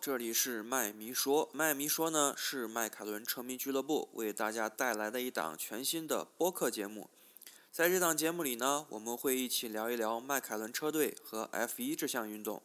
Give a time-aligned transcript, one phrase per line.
[0.00, 1.48] 这里是麦迷说。
[1.52, 7.10] 麦迷说呢是迈凯伦车迷俱乐部为大家带来的一档全新的播客节目。
[7.72, 12.62] 在这档节目里呢，我们会一起聊一聊迈凯伦车队和 F1 这项运动。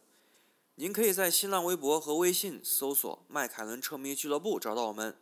[0.76, 5.16] 您可以在新浪微博和微信搜索“迈凯伦车迷俱乐部”找到我们，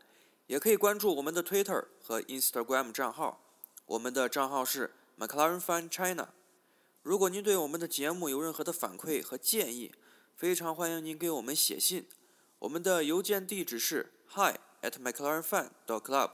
[0.46, 3.42] 也可以关注我们的 Twitter 和 Instagram 账号。
[3.86, 6.28] 我们的账号是 McLaren Fan China。
[7.02, 9.92] 如果您对我们的节目有任何的反馈和建议，
[10.36, 12.08] 非常欢迎您给我们写信。
[12.58, 16.30] 我们的邮件地址是 hi at mclarenfan.club。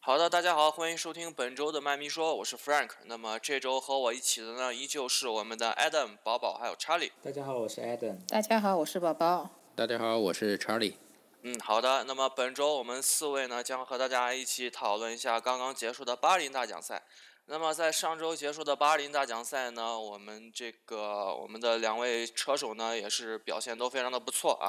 [0.00, 2.90] 好的，大家好，欢迎收听本周的麦咪说，我是 Frank。
[3.04, 7.12] 那么这周和我一起的呢，依旧是我们的 Adam、宝宝还有 Charlie。
[7.22, 8.18] 大家好，我是 Adam。
[8.26, 9.50] 大家好，我是宝宝。
[9.74, 10.94] 大家好，我是 Charlie。
[11.42, 12.04] 嗯，好的。
[12.04, 17.02] 那么本周我们四位呢，将和大家一起讨论一下刚刚结束的巴林大奖赛。
[17.50, 24.68] 那么在上周结束的巴林大奖赛呢，我们这个我们的两位车手呢也是表现都非常的不错啊。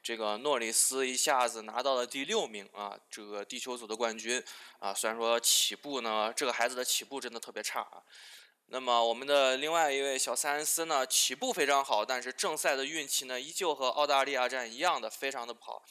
[0.00, 4.40] 这个诺里斯一下子拿到了第六名啊，这个地球组的冠军
[4.78, 4.94] 啊。
[4.94, 7.98] 虽然说起步呢，这个孩子的起步真的特别差啊。
[8.66, 15.82] 那么我们的另外一位小塞恩斯呢，起步非常好，但是正赛的运气呢，依旧和澳大利亚站一样的非常的不好。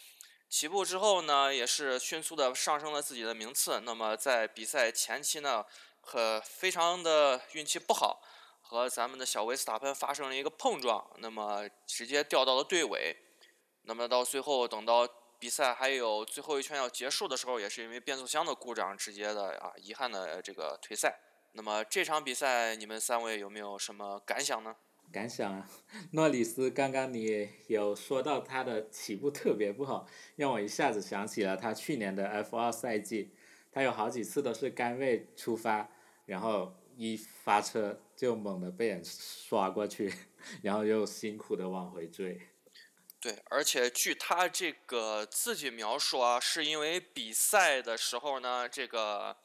[0.49, 3.81] 起步之后呢，也是迅速的上升了自己的名次。
[3.83, 5.65] 那么在比赛前期呢。
[6.01, 8.21] 和非常的运气不好，
[8.61, 13.17] 和咱们的小维斯塔潘发生了一个碰撞，那么直接掉到了队尾。
[13.83, 15.07] 那么到最后，等到
[15.39, 21.19] 比赛还有最后一圈要结束的时候，也是因为变速箱的故障，直接的啊遗憾的这个退赛。
[21.53, 24.75] 那么这场比赛，你们三位有没有什么感想呢？
[25.11, 25.67] 感想啊，
[26.11, 30.05] 诺里斯刚刚你有说到他的起步特别不好，
[30.35, 33.33] 让我一下子想起了他去年的 F 二赛季，
[33.71, 35.89] 他有好几次都是杆位出发。
[36.25, 40.13] 然后一发车就猛地被人刷过去，
[40.61, 42.39] 然后又辛苦的往回追。
[43.19, 49.35] 对，而且据他这个自己描述啊，是因为比赛的时候呢，这个，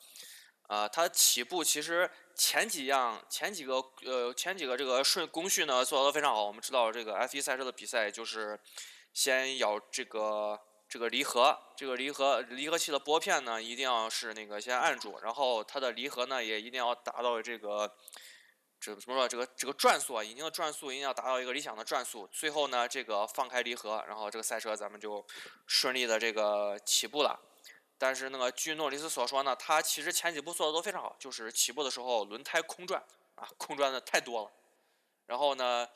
[0.69, 6.45] 呃，他起步其实前几样、前几个呃、前几个这个顺工序呢做的非常好。
[6.45, 8.61] 我们知道这个 F1 赛车的比赛就是
[9.15, 10.61] 先要这个。
[10.95, 17.93] 这个离合，这个离合离合器的拨片呢，一定要是那个先按住，然后它的离合呢，也一定要达到这个，
[18.79, 19.29] 这怎么说？
[19.29, 22.29] 这个这个转速啊，引擎的转速一定要达到一个理想的转速。
[22.29, 25.27] 最后呢，这个放开离合，然后这个赛车咱们就
[25.67, 27.41] 顺利的这个起步了。
[27.99, 33.03] 但是那个据诺里斯所说呢，他其实前几步做的都非常好，就是起步的时候轮胎空转
[33.35, 34.53] 啊，空转的太多了。
[35.27, 35.89] 然后呢？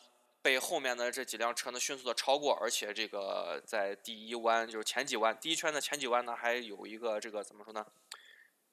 [0.49, 7.87] 被后面的这几辆车呢迅速的超过，而且这个在第一弯就是前几弯，第一圈的前几弯呢还有一个这个怎么说呢？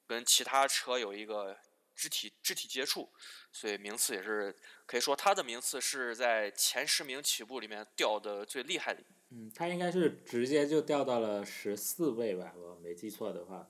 [0.06, 1.54] 跟其他车有一个
[1.94, 3.10] 肢体肢体接触，
[3.52, 4.56] 所以名次也是
[4.86, 9.02] 可以说他的名次是在前十名起步里面掉的最厉害的。
[9.28, 13.68] 嗯，他应该是直接就掉到了十四位吧，我没记错的话。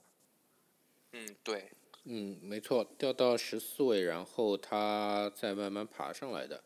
[1.11, 1.73] 嗯，对。
[2.09, 6.62] 嗯，没错，掉到十四位，然后他再慢慢爬上来的。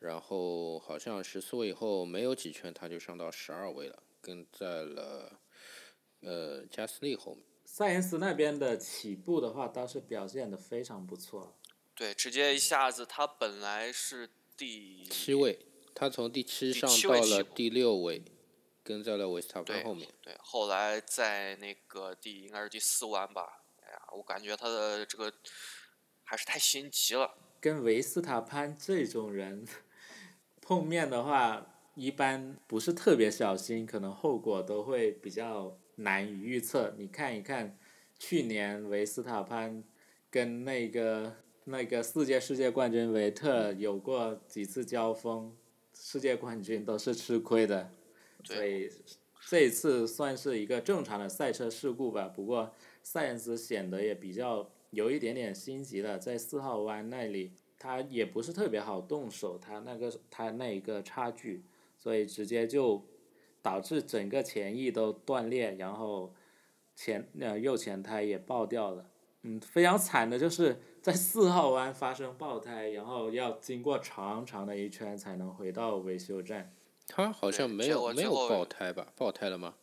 [0.00, 5.38] 然后好像十四位以后没有几圈，他就上到十二位了，跟在了
[6.20, 7.44] 呃加斯利后面。
[7.66, 11.54] 塞恩斯那边的起步的话，倒是表现的非常不错。
[11.94, 15.58] 对，直接一下子他本来是第七位，
[15.94, 18.24] 他从第七上到了第六位，
[18.82, 20.08] 跟在了维斯塔潘后面。
[20.22, 25.30] 对，后来在那个第应该是第四弯吧，哎呀，我感觉他的这个
[26.24, 27.34] 还是太心急了。
[27.60, 29.68] 跟维斯塔潘这种人。
[30.70, 31.66] 碰面的话，
[31.96, 36.94] 一般不是特别小心，可能后果都会比较难以预测。
[36.96, 37.76] 你看一看，
[38.20, 39.82] 去年维斯塔潘
[40.30, 45.52] 跟那个那个四届世界冠军维特有过几次交锋，
[45.92, 47.90] 世界冠军都是吃亏的。
[48.44, 48.88] 所以
[49.48, 52.28] 这一次算是一个正常的赛车事故吧。
[52.28, 52.72] 不过
[53.02, 57.54] 塞恩斯显得也比较有一点点心急了，在四号弯那里。
[57.80, 61.64] 他也不是特别好动手，他那个他那一个差距，
[61.98, 63.02] 所以直接就
[63.62, 66.34] 导致整个前翼都断裂，然后
[66.94, 69.10] 前呃右前胎也爆掉了。
[69.42, 76.76] 嗯，非常惨的就是在四号弯发生爆胎，然后要经过长长的一圈才能回到维修站。
[77.08, 79.10] 他好像没有没有爆胎吧？
[79.16, 79.76] 爆胎了吗？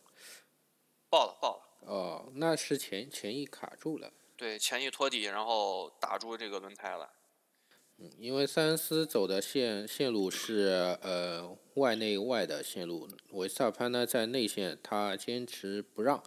[1.10, 1.92] 爆了，爆了。
[1.92, 4.12] 哦，那是前前翼卡住了。
[4.36, 7.10] 对，前翼托底，然后打住这个轮胎了。
[8.16, 16.22] 因为塞恩斯走的线线路是呃外内外的线路，维斯塔潘呢在内线，他坚持不让，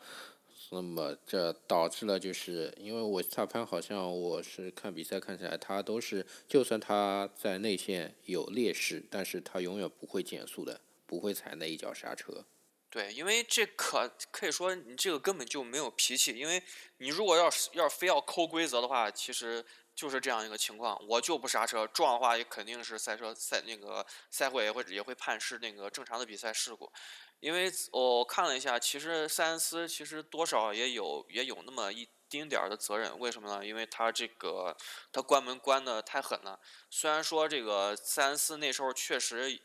[0.72, 12.44] 那么这导致了就是因为维斯塔潘好像我是看比赛看起来他都是就算他在内线有劣势，但是他永远不会减速的，不会踩那一脚刹车。
[12.90, 16.62] 对，因为这可可以说你这个根本就没有脾气，因为
[16.98, 19.64] 你如果要是要是非要抠规则的话，其实
[19.96, 26.92] 就是这样一个情况，我就不刹车，撞的话也肯定是赛车赛那个赛会也会也会判是那个正常的比赛事故，
[27.40, 33.66] 因为我看了一下，其实塞恩斯其实多少也有也有那么一丁点儿的责任，为什么呢？
[33.66, 34.76] 因为他这个
[35.12, 36.60] 他关门关的太狠了，
[36.90, 39.62] 虽然说这个塞恩斯那时候确实，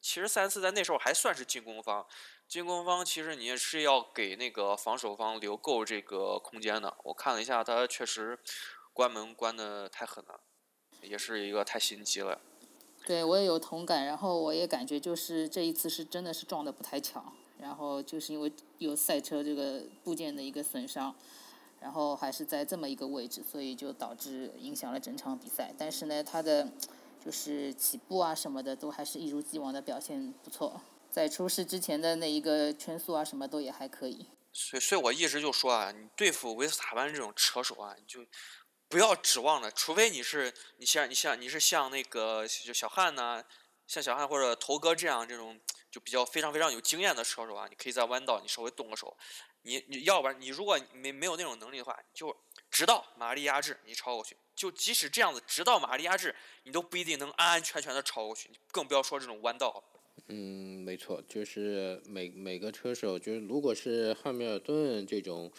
[0.00, 2.06] 其实塞恩斯在那时候还算是进攻方。
[2.48, 6.96] 进攻方其实你也是要给那个防守方留够这个空间的。
[7.02, 8.38] 我看了一下，他确实
[8.96, 10.40] 关门关的太狠了，
[11.02, 12.40] 也是一个太心机了。
[13.04, 21.14] 对我也有同感，然后我也感觉就是这一次是真的是撞的不太巧，然后就是因为有赛车这个部件的一个损伤，
[21.78, 25.74] 然后还是在这么一个位置，所以就导致影响了整场比赛。
[25.76, 26.66] 但是呢，他的
[27.22, 30.80] 就是起步啊什么的都还是一如既往的表现不错。
[31.10, 34.26] 在出事之前的那一个圈速啊，什么都也还可以。
[34.54, 38.24] 所以，所以我一直就说啊，你对付维斯塔潘这种车手啊，你就
[38.88, 43.44] 不要指望了，除非你是你像你像你是像那个就小汉呐，
[43.86, 45.60] 像小汉或者头哥这样这种
[45.90, 49.16] 就比较非常非常有经验的车手啊，你可以在弯道你稍微动个手。
[49.62, 52.36] 你你要不然你如果没没有那种能力的话，就
[52.70, 59.82] 直到马力压制你超过去，就即使这样子直到马力压制，你都不一定能安安全全的超过去，你更不要说这种弯道。
[60.28, 65.52] 嗯，没错，就是每每个车手，就是如果是汉密尔顿这种，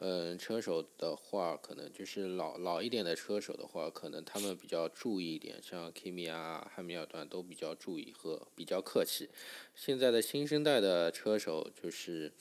[0.00, 9.30] 嗯，车手的话，可能就是老老一点的车手的话，可能他们比较注意一点，像 Kimi 啊、汉密尔顿都比较注意和比较客气。
[9.74, 12.32] 现在的新生代的车手，就是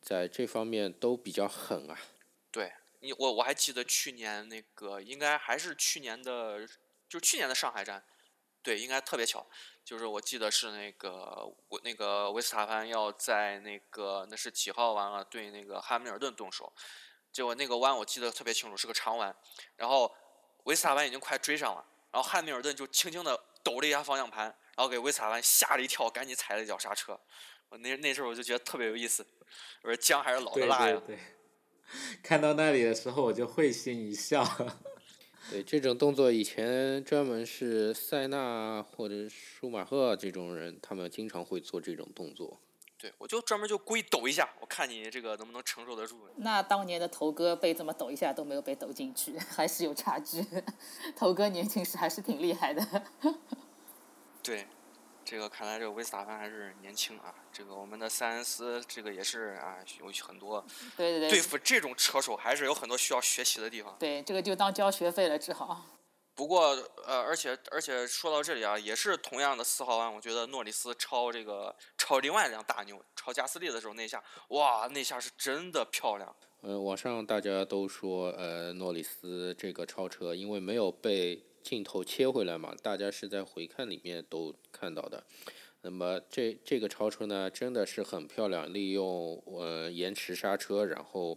[0.00, 1.98] 在这方面都比较狠啊。
[2.50, 6.66] 对你，我我还记得去年那个，应该还是去年的，
[7.08, 8.02] 就去年的上海站，
[8.62, 9.46] 对，应该特别巧。
[9.86, 15.22] 就是我记得是那个我那个维斯塔潘要在那个那是几号弯啊？
[15.30, 16.72] 对那个汉密尔顿动手，
[17.30, 19.32] 结果那个弯我记得特别清楚，是个长弯，
[19.76, 20.12] 然后
[20.64, 24.46] 维斯塔潘已经快追上了，然后汉密尔顿就轻轻的抖了一下方向盘，
[24.76, 27.16] 然后给维斯塔潘吓了一跳，赶紧踩了一脚刹车。
[27.68, 29.24] 我那那时候我就觉得特别有意思，
[29.82, 31.00] 我说姜还是老的辣呀。
[31.06, 34.44] 对对对， 看到那里的时候我就会心一笑。
[35.50, 42.60] 对这种动作，以前专门是塞纳或者舒马赫这种人，他们经常会做这种动作。
[42.98, 46.16] 对，我就专门就故意抖一下，我看你这个能不能承受得住。
[46.36, 50.44] 那当年的头哥被这么抖一下都没有被抖进去， 还是有差距。
[51.14, 53.02] 头哥年轻时还是挺厉害的。
[54.42, 54.66] 对。
[55.26, 57.34] 这个看来，这个维斯塔潘还是年轻啊。
[57.52, 60.64] 这个我们的塞恩斯，这个也是啊，有很多
[60.96, 63.96] 对对对，对付这种车手还是有很多需要学习的地方。
[63.98, 65.84] 对，这个就当交学费了，只好。
[66.36, 66.68] 不过
[67.04, 76.36] 呃，而且而且说到这里啊，也是同样的四号弯，我觉得诺里斯超这个超另外一辆大牛，超加斯利的时候那下，哇，那下是真的漂亮。
[76.60, 81.42] 呃，网上大家都说，呃，诺里斯这个超车，因为没有被。
[81.66, 85.24] 镜头切回来嘛，大家是在回看里面都看到的。
[85.82, 91.36] 那么这这个超车呢，真的是很漂亮，利用呃延迟刹车，然后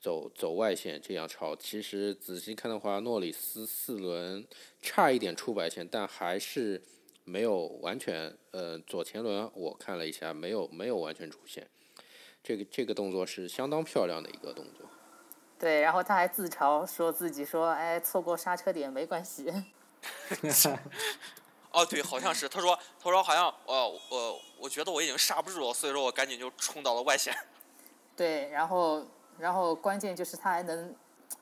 [0.00, 1.56] 走走外线这样超。
[1.56, 4.46] 其实仔细看的话，诺里斯四轮
[4.80, 6.80] 差一点出白线，但还是
[7.24, 11.66] 没有完全呃左前轮我看了一下，没有没有完全出线。
[12.44, 14.87] 这个这个动作是相当漂亮的一个动作。
[15.58, 19.52] 对，然后他还自嘲说自己说：“哎，错过刹车点没关系。
[21.72, 27.36] ”哦，对，好像是他说，他说好像，呃，我我觉得我已经刹不住了，所以说我赶紧就冲到了外线。
[28.16, 29.04] 对，然后，
[29.36, 30.94] 然后关键就是他还能，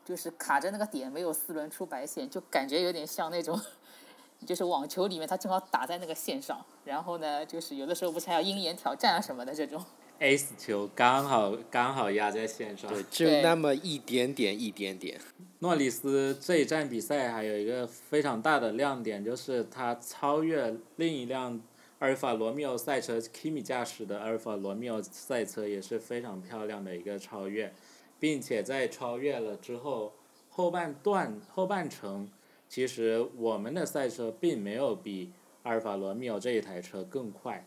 [0.05, 3.61] 就是卡着那个点没有四轮出白线，就感觉有点像那种，
[4.47, 9.85] 就是网球里面他正好打在那个线上，然后呢，就是有的时候不是还要鹰眼挑战啊什么的这种。
[10.21, 15.21] Ace 球刚好刚好压在线上，对，就那么一点点一点点。
[15.61, 21.61] 诺里斯这一站比赛还有一个非常大的亮点，就是他超越另一辆
[21.99, 27.73] 阿尔法罗密欧赛车，Kimi 驾驶的阿尔法罗密欧赛车也是非常漂亮的一个超越，
[28.21, 30.13] 并且在超越了之后，
[30.51, 32.31] 后半段后半程，
[32.69, 35.33] 其实我们的赛车并没有比
[35.63, 37.67] 阿尔法罗密欧这一台车更快。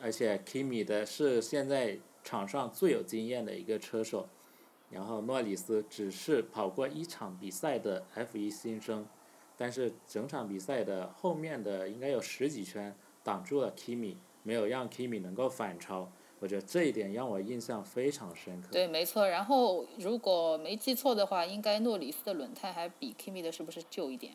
[0.00, 4.28] 而且 Kimi 的是现在场上最有经验的一个车手，
[4.90, 9.06] 然后诺里斯只是跑过一场比赛的 F1 新生，
[9.56, 18.68] 但是整场比赛的后面的应该有十几圈挡住了 Kimi，没有让 Kimi 能够反超，我觉得这一点让我印象非常深刻。
[18.70, 19.28] 对，没错。
[19.28, 24.34] 然后如果没记错的话，应该诺里斯的轮胎还比 Kimi 的是不是旧一点？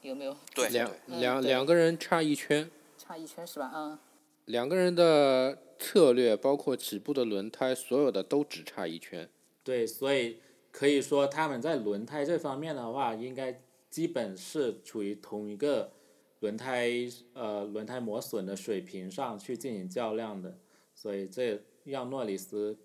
[0.00, 0.36] 有没有？
[0.54, 2.70] 对，两两两个人差一圈。
[2.96, 3.70] 差一圈是吧？
[3.74, 3.98] 嗯。
[4.46, 9.28] 两个人的策略，包括起步的轮胎，所有的都只差一圈。
[9.62, 15.92] 对，所以可以说他们在轮胎这方面的话，应该基本是处于同一个
[16.40, 16.90] 轮胎
[17.32, 20.58] 呃轮胎磨损的水平上去进行较量的，
[20.94, 22.76] 所以这让诺里斯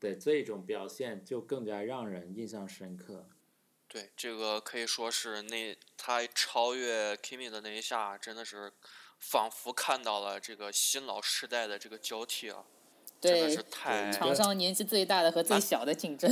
[0.00, 3.28] 的这种表现就更加让人印象深刻。
[3.88, 8.72] 对，这个可以说是那他超越 Kimi 的那一下，真的是
[9.18, 12.64] 仿佛看到了这个新老世代的这个交替啊，
[13.20, 16.30] 真的对是，太场上年纪最大的和最小的竞争。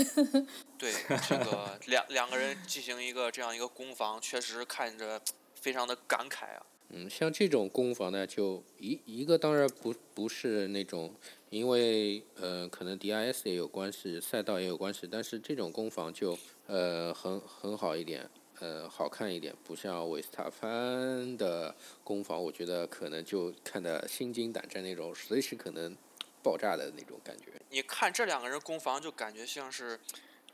[0.78, 0.92] 对
[1.28, 5.20] 这个两两个人进行一个这样一个攻防，确实看着
[5.54, 6.66] 非常的感慨啊。
[6.90, 11.12] 嗯，像这种攻防呢，就一一个当然不不是那种，
[11.48, 18.28] 因为呃可能 DRS 也有关系，赛道也有关系，但是这种攻防就呃很很好一点，
[18.60, 25.96] 呃好看一点，不像维斯塔潘的攻防，我觉得可能就看得心惊胆战那种，随时可能
[26.42, 27.52] 爆炸的那种感觉。
[27.70, 29.98] 你看这两个人攻防，就感觉像是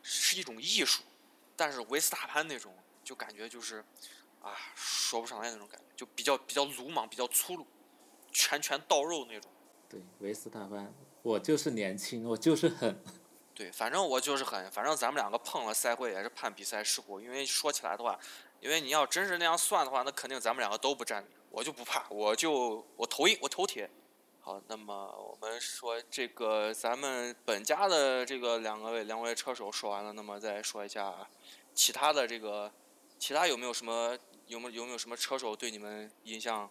[0.03, 1.03] 是一种艺术，
[1.57, 2.73] 但是维斯塔潘那种
[3.05, 3.85] 就感觉就是
[4.41, 7.67] 啊说不上来那种感觉，就比较比较鲁莽，比较粗鲁，
[8.33, 9.51] 拳拳到肉那种。
[9.89, 10.93] 对，维斯塔潘，
[11.23, 12.99] 我就是年轻，我就是狠。
[13.61, 18.19] 对，反正我就是很，反正咱们两个碰了赛会也是判比赛事故，因为说起来的话，
[18.59, 23.91] 因为你要真是那样算的话，那肯定咱们两个都不占理，我就不怕，我就我头硬，我头铁。
[24.41, 31.15] 好，那么我们说这个咱们本家的这个两个位两位车手说完了，那么再说一下
[31.75, 32.73] 其他的这个，
[33.19, 36.67] 其他有没有什么有没有有没有什么车手对你们印象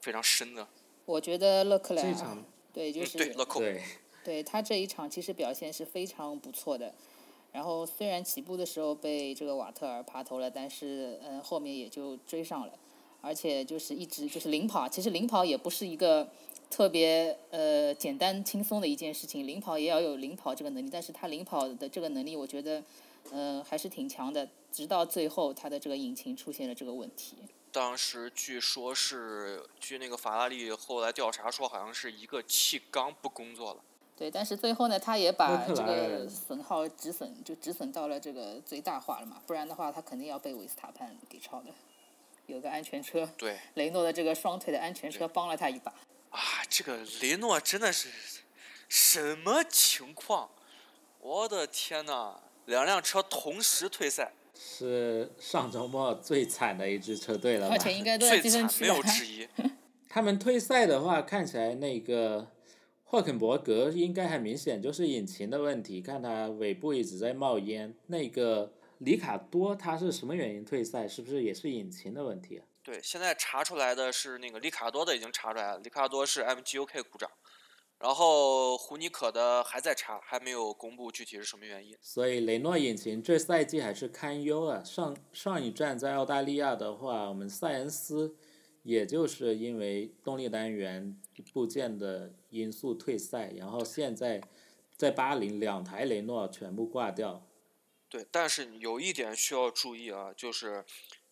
[0.00, 0.64] 非常深的？
[1.06, 2.36] 我觉得勒克莱尔，
[2.72, 3.82] 对，就嗯，是对，勒寇，对，
[4.22, 6.94] 对他这一场其实表现是非常不错的，
[7.52, 12.72] 然后虽然起步的时候被这个瓦特尔爬头了，但是嗯后面也就追上了，
[13.20, 16.28] 而且就是一直就是领跑，其实领跑也不是一个
[16.68, 22.82] 特别呃简单轻松的一件事情，领跑也要有领跑这个能力，但是他领跑的这个能力我觉得
[23.32, 27.36] 呃还是挺强的，直到最后他的这个引擎出现了这个问题。
[27.72, 33.80] 当时据说是，据那个法拉利后来调查说，好像是一个气缸不工作了。
[34.20, 41.70] 对，但是最后呢，他也把这个损耗止损就止损到了这个最大化了嘛，不然的话他肯定要被维斯塔潘给超的。
[42.44, 45.90] 有个安全车，对雷诺的这个双腿的安全车帮了他一把。
[46.28, 48.10] 啊，这个雷诺真的是
[48.90, 50.50] 什么情况？
[51.20, 52.34] 我的天呐，
[52.66, 57.78] 两辆车同时退赛，是上周末最惨的一支车队了吧而？
[57.78, 59.48] 且应该 都在最惨没积分区的有之一。
[60.10, 62.46] 他们退赛的话，看起来那个
[63.10, 67.92] 霍肯伯格应该很明显就是引擎的问题，看他尾部一直在冒烟。
[68.06, 71.08] 那个里卡多他是什么原因退赛？
[71.08, 72.64] 是不是也是引擎的问题啊？
[72.84, 77.28] 对，现在查出来的是那个里卡多的已经查出来了，里卡多是 MGUK 故障，
[77.98, 81.96] 然后胡尼可的还在查，还没有公布具体是什么原因。
[82.00, 84.84] 所以雷诺引擎这赛季还是堪忧啊。
[84.84, 88.36] 上上一站在澳大利亚的话，我们塞恩斯
[88.90, 91.16] 也就是因为动力单元
[91.52, 94.42] 部件的因素退赛，然后现在
[94.96, 97.46] 在巴林两台雷诺全部挂掉。
[98.08, 100.84] 对，但是有一点需要注意啊，就是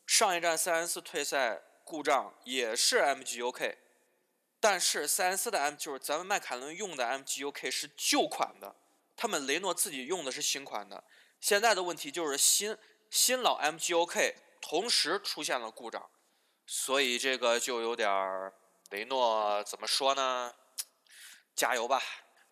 [0.07, 3.75] 上一站塞恩斯退赛故障也是 MGUK，
[4.61, 8.77] 但是塞恩斯的 M 就是咱们迈凯伦用的 MGUK 是旧款的，
[9.17, 11.03] 他们雷诺自己用的是新款的。
[11.41, 12.77] 现在的问题就是新
[13.11, 16.09] 新老 MGUK 同时出现了故障，
[16.71, 18.53] 所以这个就有点儿
[18.91, 20.53] 雷诺怎么说呢？
[21.55, 21.99] 加油吧！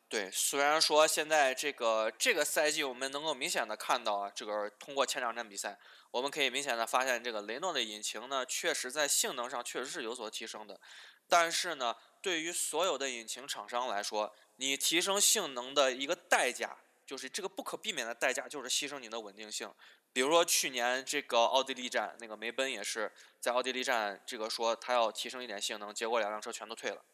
[0.08, 5.78] 对，虽然说现在这个这个赛季我们能够明显的看到啊，这个通过前两站比赛，
[6.10, 10.80] 我们可以明显的发现，这个雷诺的引擎呢，确实在性能上确实是有所提升的。
[11.28, 19.70] 但是呢，对于所有的引擎厂商来说，你提升性能的一个代价，就是这个不可避免的代价，就是牺牲你的稳定性。
[20.16, 27.04] 比如说去年这个奥地利站，那个梅奔也是在奥地利站这个说他要提升一点性能，结果两辆车全都退了。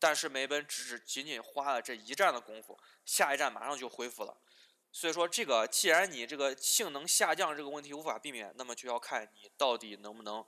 [0.00, 4.36] 但是梅奔只是仅仅花了这一站的功夫，下一站马上就恢复了。
[4.90, 10.44] 所以说，这个既然你这个性能下降这个问题无法避免，那么就要看你到底能不能，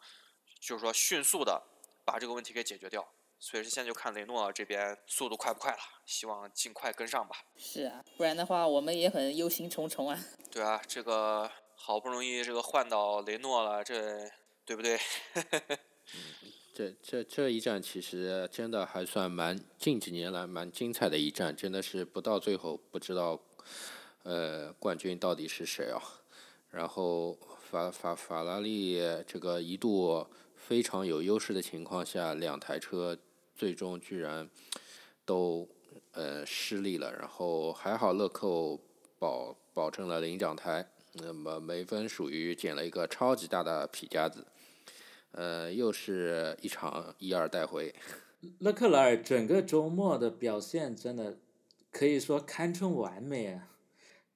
[0.59, 1.63] 就是说迅速的
[2.05, 3.09] 把这个问题给解决掉。
[3.39, 7.37] 所以现在就看雷诺这边速度快不快了，希望尽快跟上吧。
[7.57, 10.19] 是啊，不然的话我们也很忧心忡忡啊。
[10.51, 14.31] 对啊，这个好不容易这个换到雷诺了，这
[14.65, 14.99] 对不对？
[16.75, 23.39] 这这这一战其实真的还算蛮近几年来蛮精彩的一战，真的是不到最后不知道，
[24.23, 26.01] 呃，冠军到底是谁啊？
[26.71, 27.37] 然后
[27.71, 30.27] 法法法拉利这个一度
[30.57, 33.19] 非常有优势的情况下，两台车
[33.55, 34.49] 最终居然
[35.27, 35.69] 都
[36.13, 37.13] 呃失利了。
[37.13, 38.81] 然后还好乐扣
[39.19, 44.47] 保保证了领奖台，那么梅芬属于捡了一个超级大的皮夹子，
[45.33, 47.95] 呃，又是一场一二带回。
[48.59, 51.39] 勒克莱尔整个周末的表现真的
[51.91, 53.69] 可以说堪称完美啊！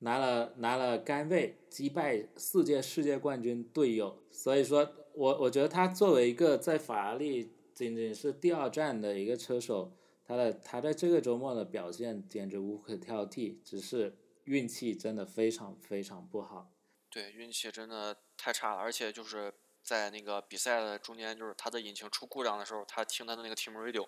[0.01, 9.91] 拿了拿了杆位，击败四届世界冠军队友，所以说我我觉得他作为一个在法拉利仅仅是第二站的一个车手，
[10.27, 14.15] 他的他在这个周末的表现简直无可挑剔，只是
[14.47, 16.73] 运气真的非常非常不好。
[17.09, 24.07] 对，运气真的太差了，而且就是在那个比赛的中间，就是他的引擎出故障的时候，他听他的那个 Team Radio，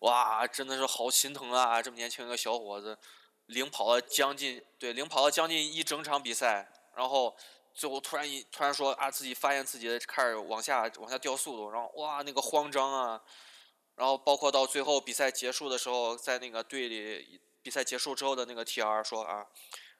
[0.00, 1.82] 哇，真的是好心疼啊！
[1.82, 2.96] 这么年轻一个小伙子。
[3.46, 7.34] 领跑了将近对，领跑了将近一整场比赛，然后
[7.72, 13.22] 最后突然一突然说啊，自己发现自己开始往下往下掉速度，然后哇那个慌张啊，
[13.94, 19.46] 然后包括到最后比赛结束的时候，在那个队里比赛结束之后的那个 T.R 说啊，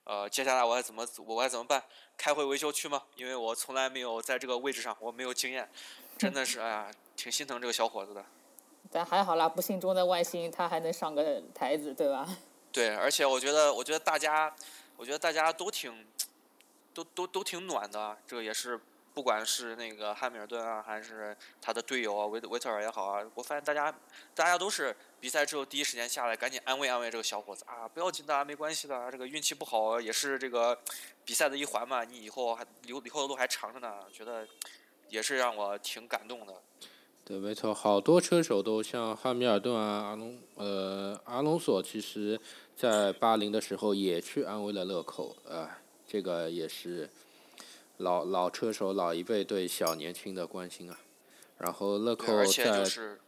[0.05, 1.83] 呃接下来我该怎么我该怎么办？
[2.17, 3.03] 开回维修区吗？
[3.17, 5.69] 因为我从来没有在这个位置上，我没有经验，
[6.17, 8.25] 真的是哎呀，挺心疼这个小伙子的。
[8.91, 12.27] 但还好啦，不幸中的万幸，他还能上个台子，对吧？
[12.73, 14.55] 对，而且我觉得，我觉得大家，
[14.97, 16.07] 我觉得大家都挺，
[16.95, 18.17] 都都都挺暖的。
[18.27, 18.81] 这个也是，
[19.13, 23.95] 不管是那个汉密尔顿啊，还是他的队友啊，维维特尔也好啊，我发现大家，
[24.35, 30.79] 大家都是比赛之后第一时间下来，赶紧安慰安慰这个小伙子啊，不要紧的，没关系的，这个运气不好也是这个
[31.25, 34.47] 比赛的一环嘛，你以后还以以后的路还长着呢，觉得
[35.09, 36.55] 也是让我挺感动的。
[37.25, 42.41] 对，没错，好多车手都像汉密尔顿啊，阿隆，呃，阿隆索，其实，
[42.75, 45.69] 在巴林的时候也去安慰了勒扣，呃，
[46.07, 47.11] 这个也是
[47.99, 50.99] 老老车手老一辈对小年轻的关心啊。
[51.59, 52.85] 然后乐扣在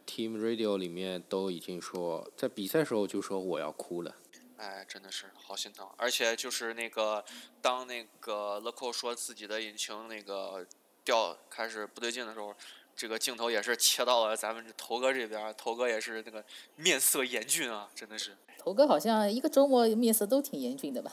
[0.07, 4.15] Team Radio 里面都已经说，在比赛时候就说我要哭了。
[4.57, 7.23] 哎，真的是好心疼，而且就是那个
[7.61, 10.65] 当那个乐扣说自己的引擎那个
[11.03, 12.55] 掉开始不对劲的时候。
[12.93, 16.43] 这个镜头也是切到了咱们头哥这边，头哥也是那个
[16.75, 18.35] 面色严峻啊，真的是。
[18.59, 21.11] 头哥好像一个周末面色都挺严峻的吧？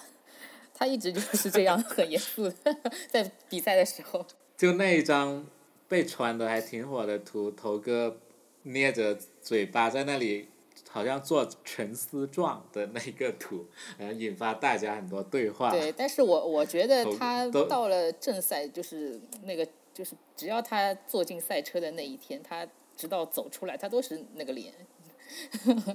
[0.74, 2.76] 他一直就是这样 很严肃的，
[3.08, 4.26] 在比赛的时候。
[4.56, 5.46] 就那一张
[5.88, 8.18] 被传的还挺火的图，头哥
[8.62, 10.48] 捏着嘴巴在那里，
[10.88, 15.70] 好像做沉思状的那个图，然后引发大家很多对话。
[15.70, 19.66] 对，但是我我觉得他到了正赛就是那个。
[19.94, 22.64] 就是只要他坐进赛车的那一天，他
[22.96, 24.72] 直到走出来，他都是那个脸。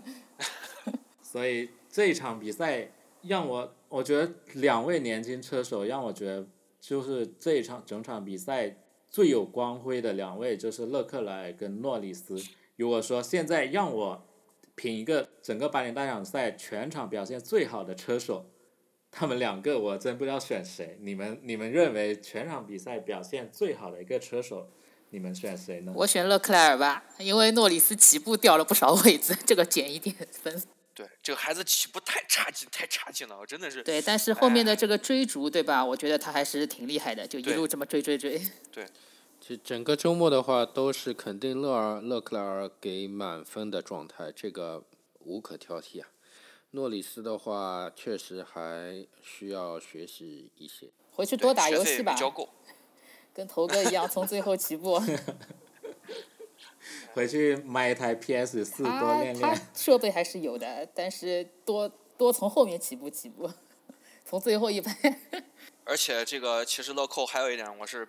[1.23, 2.89] 所以这一场比赛
[3.21, 6.45] 让我，我觉得两位年轻车手让我觉得，
[6.81, 8.75] 就是这一场整场比赛
[9.13, 12.35] 最有光辉的两位就是勒克莱尔跟诺里斯。
[12.75, 14.25] 如果说现在让我
[14.73, 18.47] 评一个整个巴林大奖赛全场表现最好的车手。
[19.11, 24.67] 他们两个我真不知道选谁，你们你们认为全场比赛表现最好的一个车手，
[25.11, 25.93] 你们选谁呢？
[25.95, 30.59] 我选勒克莱尔吧，因为诺里斯起步掉了不少位置，这个减一点分。
[30.95, 33.81] 对，这个孩子起步太差劲，太差劲了，我真的是。
[33.83, 35.83] 对，但是后面的这个追逐，对吧？
[35.83, 38.39] 我觉得他还是挺厉害的，就一路这么追追追。
[38.71, 38.87] 对，
[39.41, 44.83] 这整个周末的话，都是肯定勒尔勒克莱尔给满分的状态，这个
[45.19, 46.09] 无可挑剔啊。
[46.71, 50.89] 诺里斯的话，确实还需要学习一些。
[51.11, 52.15] 回去多打游戏吧，
[53.33, 55.01] 跟头哥一样，从最后起步。
[57.13, 59.61] 回去买一台 PS 四多练练。
[59.73, 63.51] 设备还是有的，但是多多从后面起步起步，
[64.25, 64.95] 从最后一排。
[65.85, 68.07] 而且这个其实乐扣还有一点，我是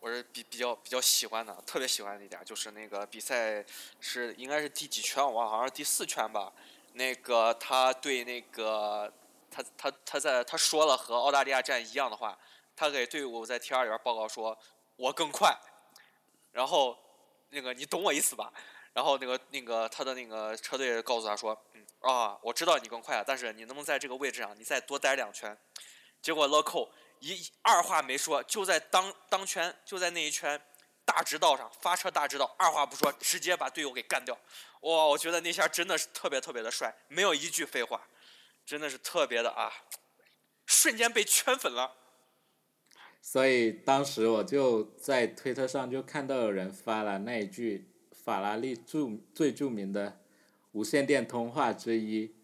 [0.00, 3.64] 我是比比较比较喜欢的，特别喜欢的一点就是那个比赛
[4.00, 6.52] 是应该是第几圈我忘了，好像是第四圈吧。
[6.92, 9.12] 那个他对那个
[9.50, 12.38] 他他他在他说了和澳大利亚站一样的话，
[12.74, 14.58] 他给队伍在 T 二里边报告说，
[14.96, 15.56] 我更快，
[16.52, 16.96] 然后
[17.50, 18.52] 那个你懂我意思吧？
[18.92, 25.56] 然后那个那个他的那个车队告诉他说，嗯啊，我知道你更快了，但是你能不能在这个位置上你再多待两圈？
[26.22, 30.60] 结果乐扣一二话没说，就在当当圈就在那一圈。
[31.02, 34.32] 大直道上发车大直道，二话不说直接把队友给干掉，
[34.82, 35.06] 哇！
[35.06, 38.00] 我觉得那下真的是特别特别的帅，没有一句废话，
[38.64, 39.72] 真的是特别的啊，
[40.66, 41.96] 瞬间被圈粉了。
[43.20, 50.20] 所以当时我就在推特上就看到有人发了那一句法拉利著最著名的
[50.72, 52.34] 无线电通话之一，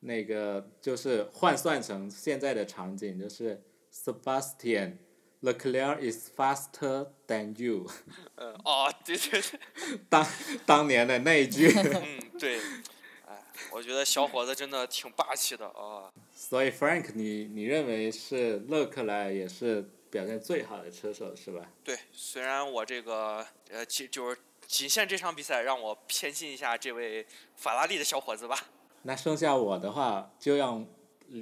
[0.00, 4.98] 那个就是换算成现在的场景就是 Sebastian。
[5.42, 7.86] Leclerc is faster than you。
[8.36, 9.60] 嗯，哦，对对对。
[10.08, 10.26] 当
[10.64, 11.68] 当年的那一句。
[11.68, 12.56] 嗯， 对。
[13.26, 16.10] 哎，我觉得小伙子真的挺霸气的啊。
[16.34, 21.72] 所以 Frank，你你认为是勒克莱也是表现最好的车手是吧？
[21.82, 28.56] 对，虽然我这个呃，其就是仅限这场比赛，让我偏心一下这位法拉利的小伙子吧。
[29.02, 30.86] 那剩下我的话，就让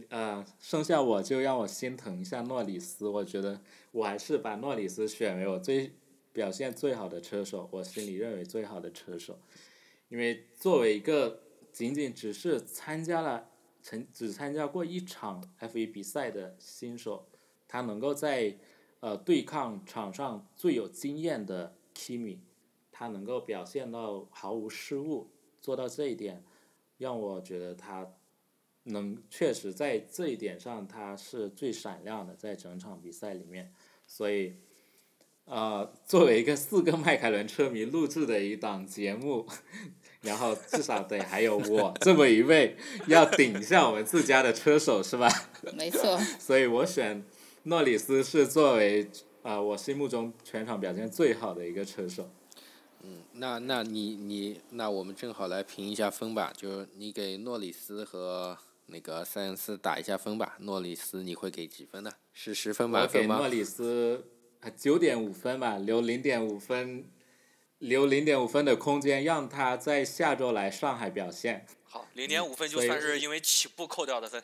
[0.09, 3.07] 呃，剩下我就让我心疼一下诺里斯。
[3.07, 5.93] 我觉得我还是把诺里斯选为我最
[6.33, 9.39] 表现最好的车手，我心里认为最好的车手。
[10.09, 13.51] 因为作为一个仅仅只是参加了
[13.83, 17.29] 曾只参加过一场 F1 比赛的新手，
[17.73, 18.55] 他能够在
[19.01, 22.37] 呃对抗场上最有经验的 Kimi，
[22.93, 26.45] 他能够表现到毫无失误，做到这一点，
[26.99, 28.07] 让我觉得他
[28.83, 33.73] 能确实在这一点上他是最闪亮的，在整场比赛里面，
[34.07, 34.57] 所以。
[35.45, 39.45] 呃，作为一个四个迈凯伦车迷录制的一档节目，
[40.21, 42.77] 然后至少得还有我这么一位
[43.09, 45.29] 要顶一下我们自家的车手是吧？
[45.77, 46.17] 没错。
[46.39, 47.25] 所以我选
[47.65, 49.09] 诺里斯是作为
[49.43, 52.29] 啊我心目中全场表现最好的一个车手。
[53.03, 60.57] 嗯，那那你你那我们正好来评一下分吧，就是你给诺里斯和那个塞恩斯打一下分吧。
[60.61, 62.11] 诺里斯你会给几分呢？
[62.33, 63.37] 是十分满分吗？
[63.37, 64.25] 我给诺里斯。
[64.77, 67.05] 九点五分吧，留零点五分，
[67.79, 71.67] 留零点五分的空间，让他在下周来上海表现。
[71.83, 74.41] 好，零点五分就算是因为起步扣掉的分。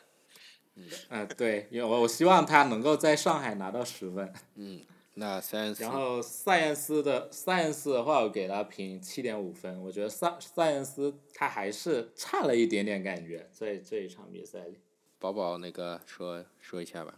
[1.09, 4.33] 嗯， 对，因为我我希望他能够在上海拿到十分。
[4.55, 4.81] 嗯，
[5.15, 5.83] 那塞恩斯。
[5.83, 9.81] 然后塞恩斯的塞恩斯的话，我给他评七点五分。
[9.83, 14.79] 我觉得塞塞恩斯他还是差了一点点感觉，在这一场比赛里。
[15.19, 17.15] 宝宝，那个说说一下吧。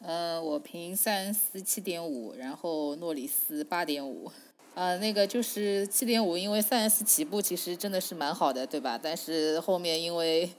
[0.00, 4.30] 呃，我评塞恩斯七点五，然后诺里斯八点五。
[4.74, 9.00] 呃，那个就是七点五，因为塞恩斯起步其实真的是蛮好的，对吧？
[9.02, 10.50] 但是后面因为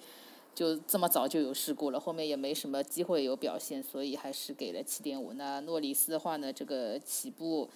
[0.57, 5.33] 就这么早就有事故了，后面也没什么机会有表现，所以还是给了七点五。
[5.33, 7.69] 那诺里斯的话呢，这个起步，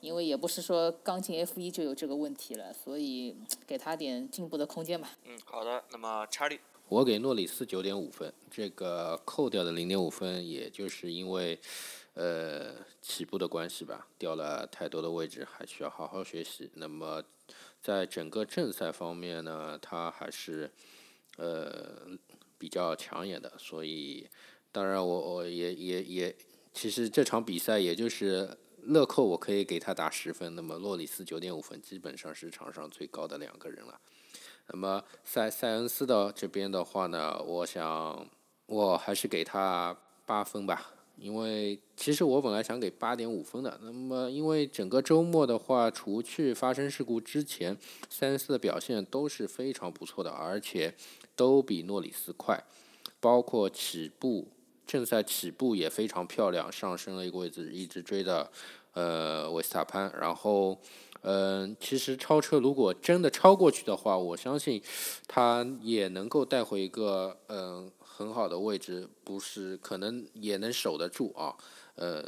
[0.00, 3.34] 因为也不是说刚进 F 一就有这个问题了，所以
[3.66, 5.10] 给他点进步的空间吧。
[5.24, 5.82] 嗯，好的。
[5.90, 6.60] 那么查理。
[6.88, 11.58] 我给诺里斯九点五分，这个扣掉的零点五分，也就是因为，
[12.14, 16.70] 呃，起步的关系吧，掉了太多的位置，还需要好好学习。
[16.74, 17.24] 那么，
[17.82, 20.70] 在整个正赛方面呢，他还是，
[21.40, 22.06] 呃，
[22.58, 23.50] 比较抢眼的。
[23.56, 24.28] 所以，
[24.70, 26.36] 当然我我也也也，
[26.74, 30.54] 其实这场比赛也就是乐扣，我可以给他打十分。
[30.54, 33.98] 那么洛里斯九点五分，基本上是场上最高的两个人了。
[34.72, 38.28] 那么塞塞恩斯的这边的话呢，我想
[38.66, 43.80] 我还是给他八分吧，因为其实我本来想给八点五分的。
[43.82, 47.76] 那么因为整个周末的话，除去发生事故之前，
[48.08, 50.94] 塞恩斯的表现都是非常不错的，而且
[51.36, 52.64] 都比诺里斯快，
[53.20, 54.48] 包括起步
[54.86, 58.50] 正赛起步也非常漂亮，上升了一个位置，一直追的
[58.94, 60.78] 呃维斯塔潘，然后。
[61.22, 64.82] 嗯，其实超车如果真的超过去的话，我相信
[65.28, 71.54] 他也能够带回一个嗯很好的位置，不是可能也能守得住啊，
[71.96, 72.24] 呃。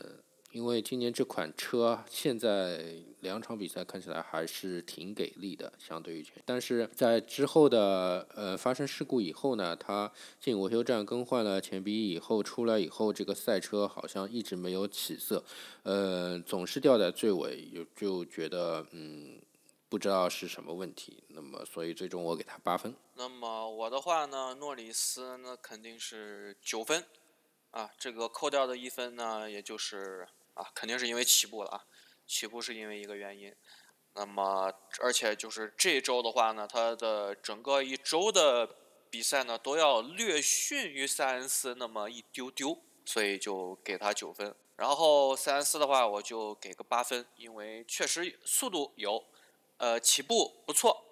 [0.53, 15.43] 因为今年这款车现在两场比赛看起来还是挺给力的，相对于前，但是在之后的呃发生事故以后呢，它进维修站更换了前鼻翼以后出来以后，这个赛车好像一直没有起色，
[15.85, 19.41] 呃，总是掉在最尾，就就觉得嗯
[19.89, 22.95] 不知道是什么问题，那么所以最终我给他八分。
[23.15, 27.03] 那么我的话呢，诺里斯那肯定是九分，
[27.71, 30.29] 啊，这个扣掉的一分呢，也就是。
[30.55, 31.85] 啊，肯定是因为起步了啊，
[32.27, 33.55] 起步是因为一个原因。
[34.15, 38.69] 那么，而且就是这周的话呢，他的整个一周的
[39.09, 44.55] 比赛呢，都要略逊于塞恩斯那么一丢丢，所以就给他九分。
[44.77, 49.25] 然后塞恩斯的话，我就给个八分，因为确实速度有，
[49.79, 51.05] 呃，起步不错，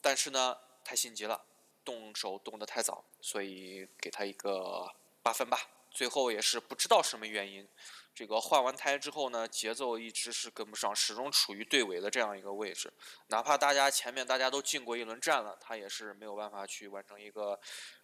[0.00, 1.44] 但是呢，太心急了，
[1.84, 5.58] 动手动得太早，所以给他一个八分吧。
[5.90, 7.68] 最后也是不知道什么原因。
[8.14, 12.92] 这个换完胎之后呢，节奏一直是跟不上，始终处于队尾的这样一个位置。
[13.28, 17.58] 哪怕大家前面大家都进过一轮站了，他也是没有办法去完成一个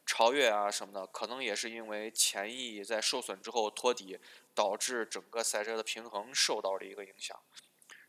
[0.05, 1.07] 超越啊什么的。
[1.07, 4.19] 可能也是因为前翼在受损之后托底，
[4.55, 7.39] 导致整个赛车的平衡受到了一个影响。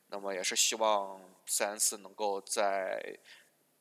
[0.08, 3.20] 那么也是希望塞恩斯能够在。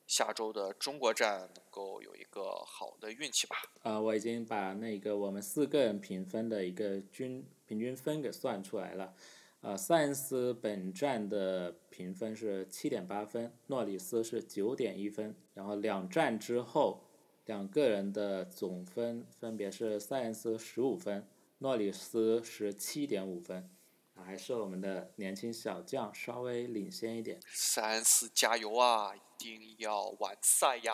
[0.06, 3.62] 下周的中国站能够有一个好的运气吧。
[3.84, 9.14] 呃，我已经把那个我们四个人评分的一个均平均分给算出来了。
[9.60, 17.04] 呃，塞恩斯本站的评分是七点八分，诺里斯是九点一分，然后两站之后，
[17.46, 21.24] 两个人的总分分别是塞恩斯十五分，
[21.58, 23.70] 诺里斯十七点五分，
[24.14, 27.38] 啊，还是我们的年轻小将稍微领先一点。
[27.46, 29.14] 塞恩斯加油啊！
[29.14, 30.92] 一定要完赛呀！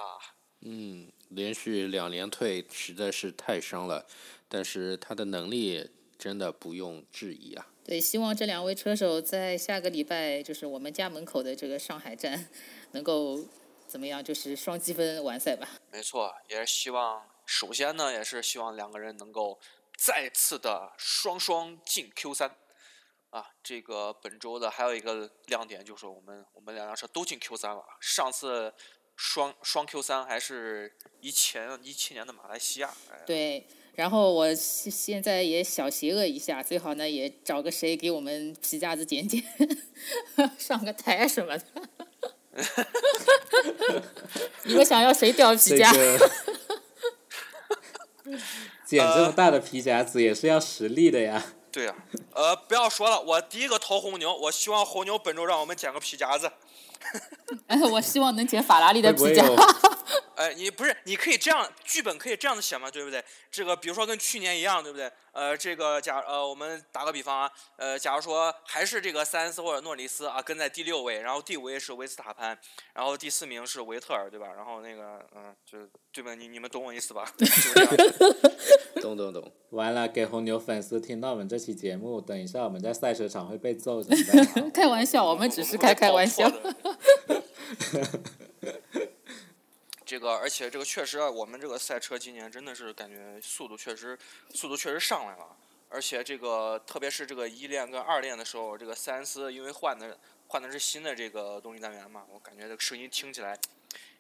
[0.61, 4.07] 嗯，连续两连退实在是太伤了，
[4.47, 7.67] 但是他的能力真的不用质疑啊。
[7.85, 12.49] 对，希望这两位车手在下个礼拜就是我们家门口的这个上海站，
[12.93, 13.39] 能够
[13.87, 14.23] 怎么样？
[14.23, 15.69] 就是双积分完赛吧。
[15.93, 19.61] 没错，也是希望，首先呢，也是希望两个人能够
[19.97, 22.57] 再次的双双进 Q 三。
[23.31, 27.85] 啊，这个本周的还有一个亮点就是我们我们两辆车都进 Q 三了。
[28.01, 28.73] 上次
[29.15, 32.93] 双双 Q 三还是一前一七年的马来西亚。
[33.11, 39.43] 哎、对，然后我现现在也小邪恶一下，最好呢也找个谁给我们皮夹子剪剪，
[40.59, 41.65] 上个台什么的。
[44.65, 45.91] 你们想要谁掉皮夹？
[45.93, 46.31] 这 个
[48.87, 51.55] 剪这么大的皮夹子也是要实力的呀。
[51.73, 51.95] 对呀、
[52.33, 56.51] 呃，不要说了，我第一个投红牛，我希望红牛本周让我们捡个皮夹子。
[57.67, 59.45] 哎， 我希望能捡法拉利的皮夹。
[60.37, 63.25] 哎，你不是，你可以这样，剧本可以这样子写嘛，对不对？
[63.51, 65.11] 这个比如说跟去年一样，对不对？
[65.37, 72.59] 呃，这个假呃，我们打个比方啊，呃，假如说还是这个塞恩斯或者诺里斯啊，跟在第六位，然后第五位是维斯塔潘，
[72.94, 74.46] 然后第四名是维特尔，对吧？
[74.57, 75.79] 然后那个嗯、就
[76.11, 76.35] 对吧？
[76.35, 77.31] 你你们懂我意思吧？
[77.37, 77.96] 就这样。
[79.03, 79.53] 懂懂懂。
[79.70, 84.70] 完了，给红牛粉丝听到我们这期节目，等一下我们在赛车场会被揍怎么办？
[84.72, 86.51] 开玩笑，我们只是开开玩笑。
[90.07, 94.16] 这个，而且这个确实啊，我们这个赛车今年真的是感觉速度确实，
[94.55, 95.57] 速度确实上来了。
[95.88, 103.59] 而且这个，特别是这个一练跟二练的时候，这个塞恩斯因为换的换的是新的这个动力单元嘛，我感觉这个声音听起来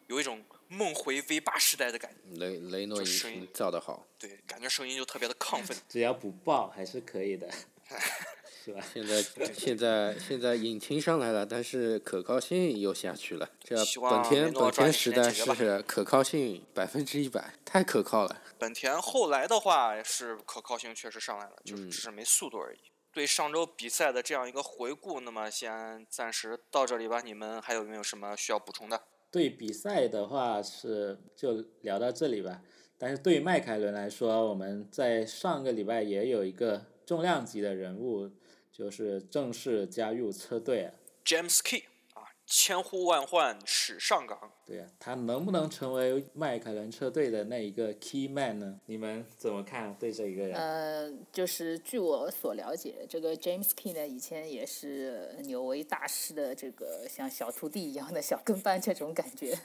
[0.06, 2.36] 有一种梦回 V 八时代的感觉。
[2.36, 5.76] 雷雷诺声音擎造的好，对，感觉声音就特别的亢奋。
[5.88, 7.48] 只要不爆还是可以的，
[8.66, 8.80] 是吧？
[8.92, 13.48] 现在现在现在引擎上来了，但是可靠性又下去了。
[13.62, 18.42] 这本田本田时代是可靠性百分之一百，太可靠了。
[18.58, 22.78] 本田后来的话是可靠性确实上来了，就是嗯只是没速度而已。
[23.12, 27.20] 对上周比赛的这样一个回顾，那么先暂时到这里吧。
[27.24, 29.00] 你们还有没有什么需要补充的？
[29.30, 32.60] 对比赛的话是就聊到这里吧。
[32.98, 38.30] 但是对于迈凯伦来说，我们在上个礼拜也有一个重量级的人物，
[38.76, 40.92] 就是正式加入车队啊。
[41.24, 44.52] James Key 啊，千呼万唤始上岗。
[44.66, 48.78] 对呀，他能不能成为迈凯伦车队的那一个 key man 呢？
[48.84, 50.54] 你们怎么看对这一个人？
[50.54, 59.58] 呃，就是据我所了解，这个 James Key 呢，以前也是纽维大师的这个像小徒弟一样的小跟班这种感觉。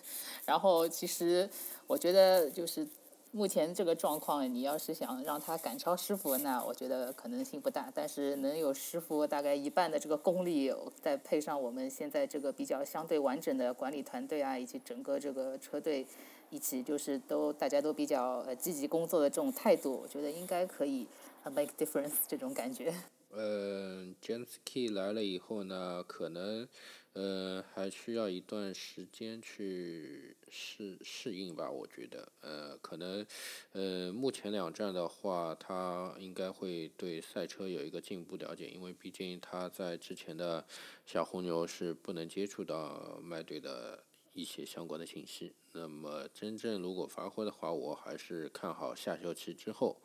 [0.46, 1.50] 然后其实
[1.86, 2.88] 我觉得就是
[3.32, 7.92] 目前这个状况，你要是想让他赶超师傅，那我觉得可能性不大。
[7.94, 16.06] 但是能有师傅大概一半的这个功力，再配上我们现在这个比较相对完整的管理团队啊，以及整个这个车队。
[16.54, 21.08] 一起就是都大家都比较呃积极工作的这种态度，我觉得应该可以
[21.46, 22.94] make difference 这种感觉。
[23.30, 26.68] 呃，James Key 来了以后呢，可能
[27.14, 33.26] 呃还需要一段时间去适适应吧，我觉得，呃，可能
[33.74, 40.66] 呃目前两站的话，他应该会对赛车有一个进一步了解，因为毕竟他在之前的
[41.06, 45.54] 小红牛是不能接触到麦队的一些相关的信息。
[45.74, 50.02] 那么真正如果发挥的话，我还是看好下休期之后。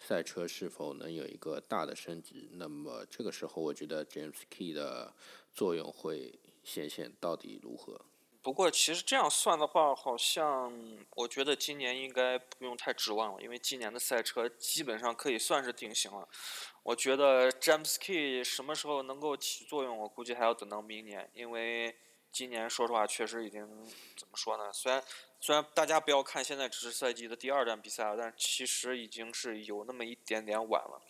[0.00, 2.48] 赛车是否能有一个大的升级？
[2.52, 5.12] 那么这个时候，我觉得 James Key 的
[5.52, 8.00] 作用会显现到底如何？
[8.40, 10.72] 不过其实这样算的话，好像
[11.16, 16.26] 我觉得今年应该不用太指望了，因为今年的赛车基本上可以算是定型了。
[16.82, 21.98] 我觉得 James Key 什么时候能够起作用，我估计还要等到明年，因为
[22.30, 23.66] 今年说实话确实已经
[24.16, 24.72] 怎么说呢？
[24.72, 25.02] 虽然
[25.40, 31.02] 虽然大家不要看现在只是赛季的第二站比赛了，但其实已经是有那么一点点晚了。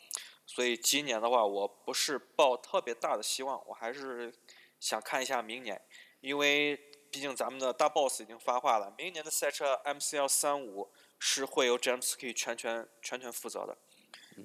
[0.47, 4.33] 所以今年的话，我不是抱特别大的希望，我还是
[4.81, 5.81] 想看一下明年，
[6.21, 6.77] 因为
[7.11, 13.77] 毕竟咱们的大 boss 已经发话了，明年的赛车 MCL 三五是会由 James Key 全权全权负责的，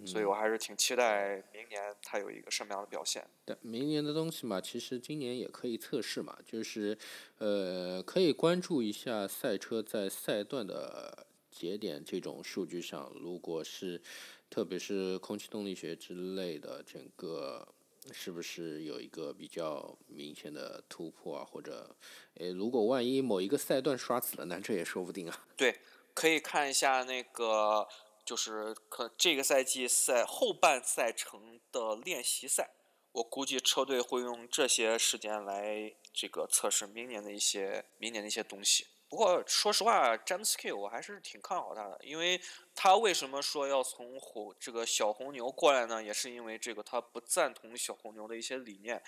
[0.08, 3.28] 所以我还是挺期待明年他有一个什么样的表现。
[3.46, 6.98] 但明年的东西嘛，其实今年也可以测试嘛，就是
[7.38, 14.02] 呃，可以关注一下赛车在赛段的节点这种数据上，如果是
[14.50, 17.67] 特别是空气动力学之类的，整个
[18.12, 21.46] 是不是有一个比较明显的突破啊？
[21.46, 21.96] 或者，
[22.36, 25.48] 诶，如果万一某一个赛段刷死了，那这也说不定啊。
[25.56, 25.80] 对，
[26.13, 27.88] 可以看一下那个，
[28.26, 32.72] 就是可这个赛季赛后半赛程的练习赛，
[33.13, 38.88] 我估计车队会用这些时间来这个测试明年的一些明年的一些东西。
[39.13, 42.41] 不过说实话，詹姆斯 K 我还是挺看好他的，因为
[42.73, 46.04] 他为什么说要从红这个小红牛过来呢？
[46.04, 48.99] 也是因为这个他不赞同小红牛的一些理念，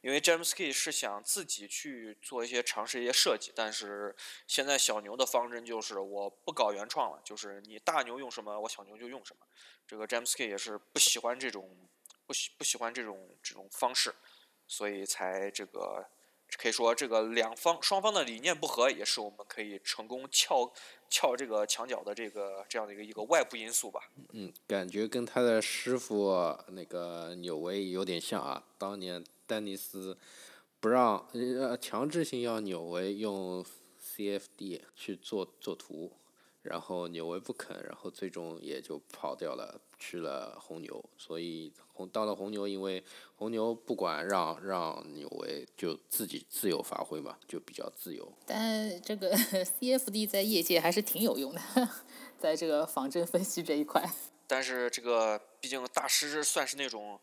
[0.00, 4.16] 因为詹姆斯 K 是想自己去做一些尝试一些设计，但是
[4.48, 9.46] 现在小牛的方针就是我不搞原创了，就是你大牛用什么，我小牛就用什么。
[9.86, 11.88] 这个詹姆斯 K 也是不喜欢这种
[12.26, 14.12] 不喜不喜欢这种这种方式，
[14.66, 16.04] 所以才这个。
[16.58, 20.72] 可以说，这个两方双方的理念不合，也是我们可以成功撬
[21.08, 24.00] 撬这个墙角的这个这样的一个一个外部因素吧。
[24.32, 28.62] 嗯，感觉跟他的师傅那个纽维有点像啊。
[28.78, 30.16] 当年丹尼斯
[30.80, 33.64] 不让呃强制性要纽维用
[34.00, 36.12] CFD 去做做图。
[36.62, 41.04] 然后纽维不肯，然后最终也就跑掉了，去了红牛。
[41.18, 43.02] 所以红到了红牛，因为
[43.34, 48.32] 红牛不管让让纽维就自己自由发挥嘛，就比较自由。
[48.46, 49.36] 但这个
[49.80, 51.60] CFD 在业界还是挺有用的，
[52.38, 54.08] 在这个仿真分析这一块。
[54.46, 57.18] 但是这个毕竟大师算是那种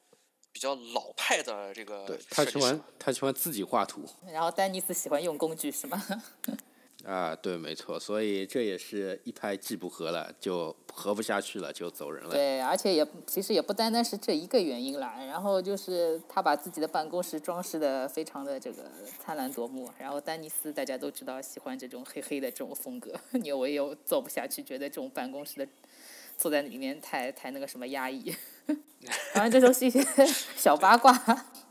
[0.51, 4.03] 比较老派的这个，对他喜欢他喜欢自己画图。
[4.31, 6.03] 然后丹尼斯喜欢用工具是吗？
[7.09, 12.29] 啊，对，没错，所以这也是一拍即不合了，就合不下去了，就走人了。
[12.29, 15.15] 对，而且也其实也不单单是这一个原因啦。
[15.25, 19.91] 然后就是他把自己的办公室装饰的非常的这个灿烂夺目。
[19.97, 25.67] 然后丹尼斯大家都知道喜欢这种黑黑的这种风格，纽维又做不下去，觉得这种办公室的
[26.37, 28.31] 坐在里面太太那个什么压抑。
[29.33, 30.05] 反正这都是一些
[30.55, 31.11] 小八卦。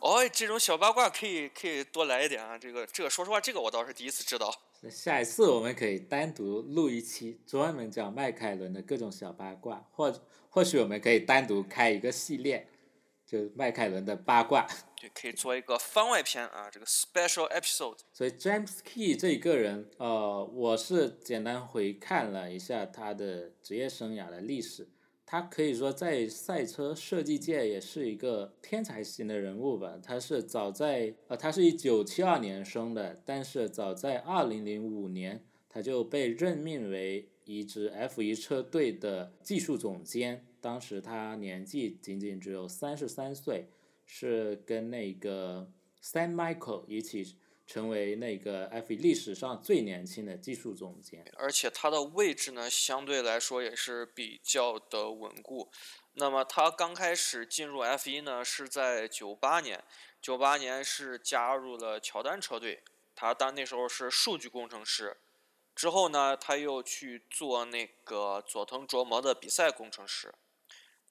[0.01, 2.59] 哦，这种小八卦可以可以多来一点啊！
[2.59, 4.53] 这个这个，说实话，这个我倒是第一次知道。
[4.88, 10.12] 下一次我们可以单独录一期，专门讲迈凯伦的各种小八卦，或
[10.49, 12.69] 或许我们可以单独开一个系列，
[13.27, 14.69] 就迈凯伦的八卦。
[15.01, 17.99] 对，可以做一个番外篇啊，这个 special episode。
[18.12, 24.88] 所以 James Key 这一个人，呃，我是简单回看了一下他的职业生涯的历史。
[25.31, 30.01] 他可以说在赛车设计界也是一个天才型的人物吧。
[30.03, 40.47] 他是早在呃，他是一九七二年生的，但是早在二零零五年他就被任命为一支 F 一车队的技术总监。
[40.62, 43.67] 当时他年纪仅仅只有三十三岁，
[44.07, 45.71] 是跟那个
[46.03, 47.37] Sam Michael 一起。
[47.68, 55.70] 成为那个 F1 历史上最年轻的技术总监，而且他的位置呢，相对来说也是比较的稳固。
[56.14, 59.85] 那么他刚开始进入 F1 呢，是在九八年，
[60.22, 62.83] 九八年是加入了乔丹车队，
[63.14, 65.18] 他当那时候是数据工程师。
[65.74, 70.35] 之后呢，他又去做那个佐藤琢磨的比赛工程师，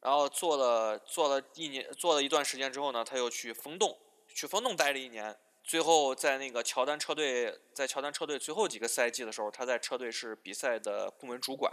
[0.01, 3.95] 然后做了做了一年，做了一段时间之后呢，他又去风洞，
[4.33, 5.37] 去风洞待了一年。
[5.67, 11.69] 最后，在那个乔丹车队，在乔丹车队最后几个赛季的时候，他在车队是比赛的部门主管。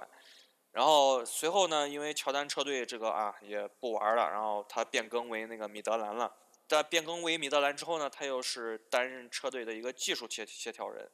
[0.73, 6.35] 然后随后呢，因为乔丹车队这个啊也不玩了，然后他变更为那个米德兰了。
[6.67, 11.09] 但变更为米德兰之后呢，他又是担任车队的一个技术协协调人。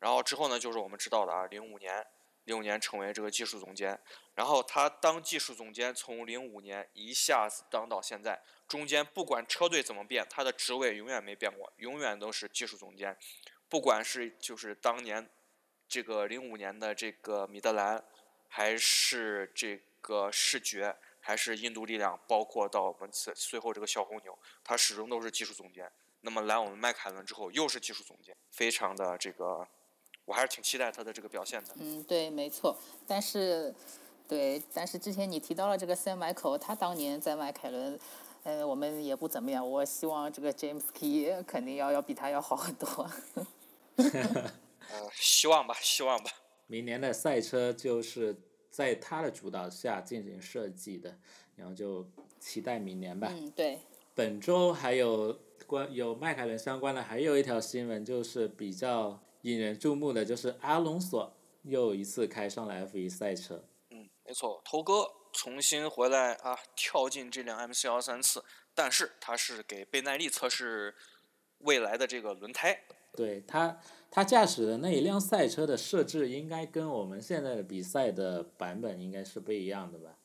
[0.00, 2.04] 然后之后呢，就是我们知道的啊，零五年，
[2.44, 3.98] 零五年成为这个技术总监。
[4.34, 8.42] 然后他当技术总监，从零五年一下子当到现在。
[8.66, 13.16] 中间不管车队怎么变，他的职位永远没变过，永远都是技术总监。
[13.68, 15.28] 不管是就是当年
[15.86, 18.02] 这个零五年的这个米德兰，
[18.48, 25.90] 还是这个视觉，还是印度力量，包括到我们随随后这个小红牛，他始终都是技术总监。
[26.22, 29.68] 那么来我们迈凯伦之后，又是技术总监，非常的这个，
[30.24, 31.70] 我还是挺期待他的这个表现的。
[31.78, 32.76] 嗯，对，没错。
[33.06, 33.74] 但是，
[34.26, 37.98] 对，但是之前你提到了这个 Sam Michael，他当年在迈凯伦。
[38.42, 39.66] 呃，我们也不怎么样。
[39.66, 43.10] 我希望这个 James Key 肯定要要比他要好很多。
[43.96, 44.52] 呃，
[45.14, 46.30] 希望吧，希望吧。
[46.66, 48.36] 明年的赛车就是
[48.70, 51.16] 在他的主导下进行设计的，
[51.56, 52.06] 然后就
[52.38, 53.28] 期待明年吧。
[53.32, 53.78] 嗯，对。
[54.14, 55.34] 本周还有
[55.66, 63.64] 关有迈凯伦相关的，还有一条新闻就是比较引人注目的，就是阿隆索又一次开上了 F 一赛车。
[63.88, 65.10] 嗯，没错，头哥。
[65.36, 70.94] 重新回来啊，跳进这辆 M 四幺三次，但是他是给贝耐力测试
[71.58, 72.84] 未来的这个轮胎。
[73.16, 73.80] 对他，
[74.12, 80.16] 他驾驶的那一辆赛车的设置应该跟我们现在的比赛的版本应该是不一样的吧？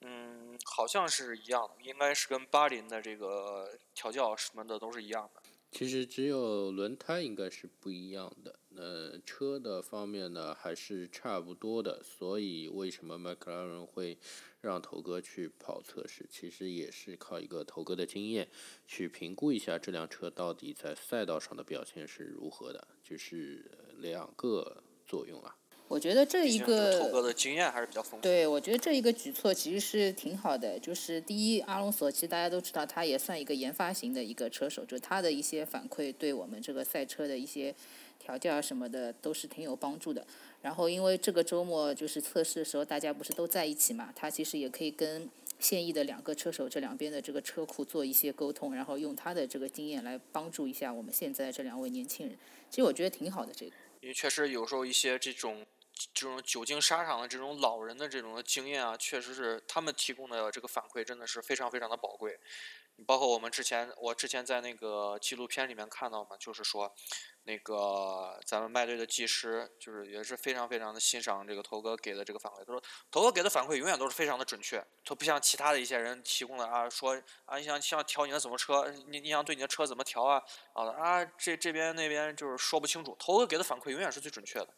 [0.00, 5.40] 嗯，好像是一样的，应该是跟巴林的这个调教什么的都是一样的。
[5.70, 14.16] 其实只有轮胎应该是不一样的，呃，车的方面呢还是差不多的，所以为什么迈克尔伦会
[14.62, 16.26] 让头哥去跑测试？
[16.30, 18.48] 其实也是靠一个头哥的经验
[18.86, 25.54] 去评估一下这辆车到底在赛道上的表现是如何的，就是两个作用啊。
[25.88, 28.22] 我觉得这一个头哥的经验还是比较丰富。
[28.22, 30.76] 对，我觉得这一个举措其实是挺好的。
[30.80, 37.72] 就是第一，阿隆索其实大家都知道，他也算一个研发型的一个车手，就他的一些反馈对我们这个赛车的一些
[38.18, 40.26] 调教什么的都是挺有帮助的。
[40.60, 45.30] 然后因为这个周末就是测试的时候，大家不是都在一起嘛，他其实也可以跟
[45.60, 52.36] 现役的两个车手这两边的这个车库做一些沟通，然后用他的这个经验来帮助一下我们现在这两位年轻人。
[52.68, 53.72] 其实我觉得挺好的这个。
[54.00, 55.64] 因为确实有时候一些这种。
[56.14, 62.38] 这种久经沙场的这种老人的这种经验啊，确实是他们提供的这个反馈真的是非常非常的宝贵。
[63.06, 66.90] 包括我们之前，我之前在那个纪录片里面看到嘛，就是说，
[67.42, 72.64] 那个咱们麦队的技师就是也是非常非常的欣赏这个头哥给的这个反馈。
[72.64, 80.42] 他说，头哥给的反馈永远都是非常的准确，他不像其他的一些人提供的啊，说啊你想想调你的怎么车，你你想对你的车怎么调啊
[80.74, 83.14] 啊这这边那边就是说不清楚。
[83.18, 84.68] 头哥给的反馈永远是最准确的。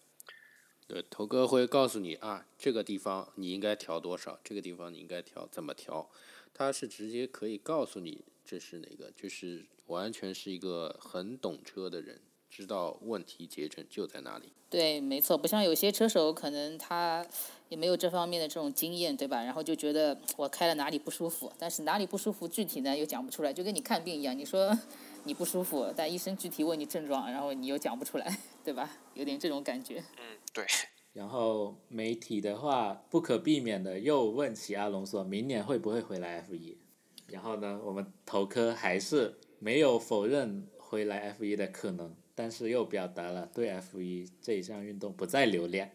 [0.89, 6.09] 对，头哥会告诉你啊，这个地方你应该调多少，这个地方你应该调怎么调，
[6.55, 12.18] 他是直接可以告诉你这是哪个，就是完全是一个很懂车的人，
[12.49, 14.51] 知道问题结症就在哪里。
[14.70, 17.26] 对，没错，不像有些车手可能他
[17.68, 19.43] 也没有这方面的这种经验，对吧？
[19.45, 24.74] 然后就觉得我开了哪里不舒服，但是哪里不舒服具体呢又讲不出来，就跟你看病一样，你说
[25.28, 28.90] 你不舒服，但医生具体问你症状，然后你又讲不出来，对吧？
[29.12, 30.02] 有点这种感觉。
[30.16, 30.38] 嗯。
[30.54, 30.64] 对，
[31.12, 36.78] 然后媒体的话不可避免的又问起阿隆索明年会不会回来 F 一，
[37.26, 45.92] 然后呢，我们头科还是没有否认回来 F 一的可能，但是又表达了对 F 一这一项运动不再留恋。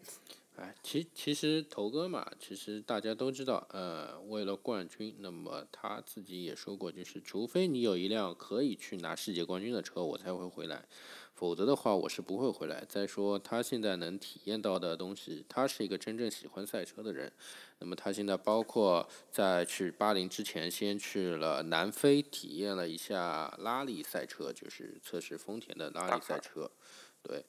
[0.56, 10.86] 哎，其其实头哥嘛，其实大家都知道，呃，为了冠军，那么他自己也说过，就是除非你有一辆可以去拿世界冠军的车，我才会回来。
[11.34, 12.84] 否则的话，我是不会回来。
[12.88, 17.32] 再说，他现在能体验到的东西，他是一个真正喜欢赛车的人。
[17.80, 26.70] 那么他现在包括在去巴林之前，先去了南非体验了一下拉力赛车，就是测试丰田的拉力赛车。
[27.20, 27.44] 对，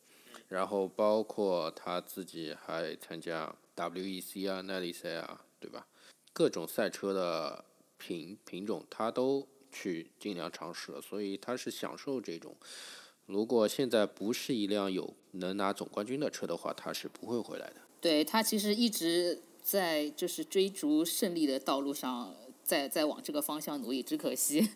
[0.47, 5.87] 然后包括他自己还参加 WEC 啊、耐力赛啊，对吧？
[6.31, 7.65] 各种赛车的
[7.97, 12.55] 品品种，他都去尽量尝试了，所以他是享受这种。
[13.25, 17.75] 如果现在不是一辆有能拿总冠军的车的话，他是不会回来的。
[17.99, 24.03] 对他其实一直在就是追逐胜利的道路上，在在往这个方向努力。
[24.03, 24.69] 只可惜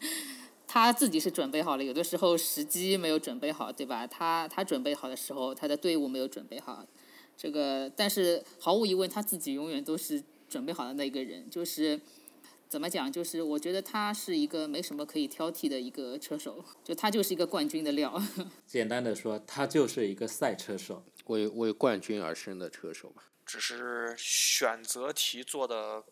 [0.72, 4.06] 他自己是准备好了，有的时候时机没有准备好，对吧？
[4.06, 6.86] 他他准备好的时候，他的队伍没有准备好。
[7.36, 12.00] 这个，但是毫无疑问，他自己永远都是准备好的那个人，就是。
[12.70, 13.12] 怎么讲？
[13.12, 18.22] 就是我觉得他是一个没什么可以挑剔的一个车手，就他就是一个冠军的料。
[18.68, 23.24] 简单的说，他就是一个赛车手，为为冠军而生的车手嘛。
[23.44, 26.04] 只是选择题做的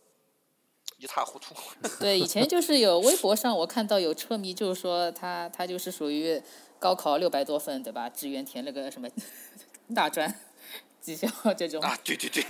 [0.98, 1.56] 一塌糊涂。
[2.00, 6.42] 对，以前就是有微博上我看到有车迷就是说他他就是属于
[6.80, 8.10] 高考六百多分对吧？
[8.10, 9.08] 志愿填了个什么
[9.96, 10.34] 大专
[11.00, 11.82] 技校这种。
[11.82, 12.44] 啊，对对对。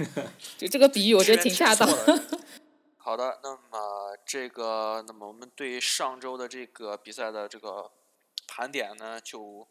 [0.57, 1.87] 就这个比喻，我觉得挺恰当。
[2.97, 7.89] 好的，那么这个，那么我们对上周的这个比赛的这个
[8.47, 9.65] 盘点呢，就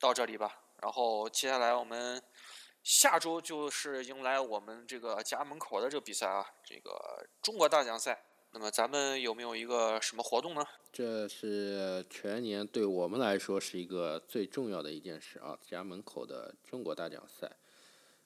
[0.00, 0.62] 到这里吧。
[0.82, 2.20] 然后接下来我们
[2.86, 8.22] 下周就是迎来我们这个家门口的这个比赛啊，这个中国大奖赛。
[8.52, 10.64] 那么咱们有没有一个什么活动呢？
[10.92, 17.56] 这是全年对我们来说是一个最重要的一件事啊，家门口的中国大奖赛。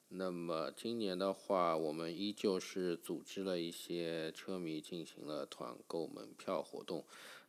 [0.09, 7.03] 那么今年的话，我们依旧是组织了一些车迷进行了团购门票活动。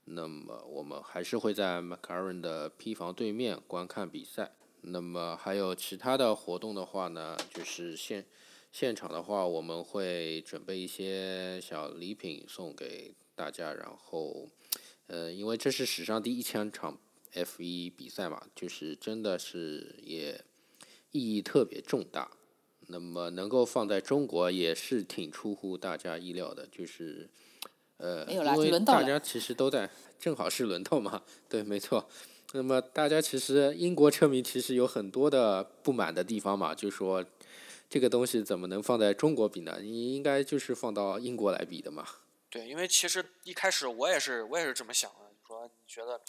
[0.04, 4.52] 那么我们还是会在 McLaren 的坯房对面观看比赛。
[4.82, 8.26] 那么还有其他的活动的话呢，就是现
[8.72, 13.72] 现场的话，我们会准备一些小礼品送给大家。
[13.72, 14.48] 然后，
[15.06, 16.98] 呃，因为这是史上第一千场
[17.32, 20.44] F 一比赛嘛，就是真的是也
[21.10, 22.30] 意义特别重大。
[22.88, 27.30] 那么能够放在中国也是挺出乎大家意料的，就是，
[27.98, 32.08] 呃，因为大家其实都在，正好是轮到嘛，对，没错。
[32.53, 37.24] 那么大家其实英国车迷其实有很多的不满的地方嘛，就说
[37.88, 39.78] 这个东西怎么能放在中国比呢？
[39.80, 42.07] 你应该就是放到英国来比的嘛。
[42.50, 46.20] 对，因为其实一开始我也是我也是这么想的，说你觉得。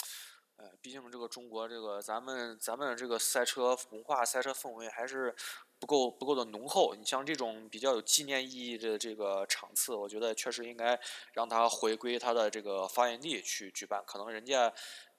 [0.55, 5.36] 呃，毕竟这个中国这个咱们咱们这个赛车文化、赛车氛围还是
[5.80, 6.93] 不够不够的浓厚。
[6.95, 10.97] 你像这种比较有纪念意义的这个场次，我觉得确实应该
[11.34, 14.03] 让它回归它的这个发源地去举办。
[14.05, 14.71] 可能人家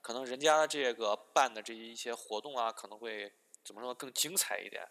[0.05, 3.33] 可能人家这个办的这一些活动啊，可能会
[3.65, 4.87] 怎么说更精彩一点。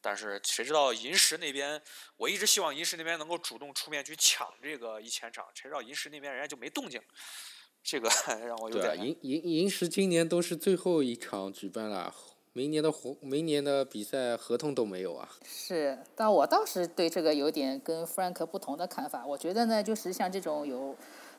[0.00, 1.80] 但是谁知道银石那边，
[2.16, 7.00] 我一直希望银石那边能够主动出面去抢这个一千场，谁知道银石那边人家就没动静。
[7.80, 8.10] 这个
[8.44, 8.98] 让我有点。
[8.98, 12.12] 银银银石今年都是最后一场举办了，
[12.52, 15.28] 明年的活明年的比赛合同都没有啊。
[15.46, 19.24] 是，但我倒是对这个有点跟 Frank 不同的看法。
[19.24, 20.96] 我觉得呢，就是像这种有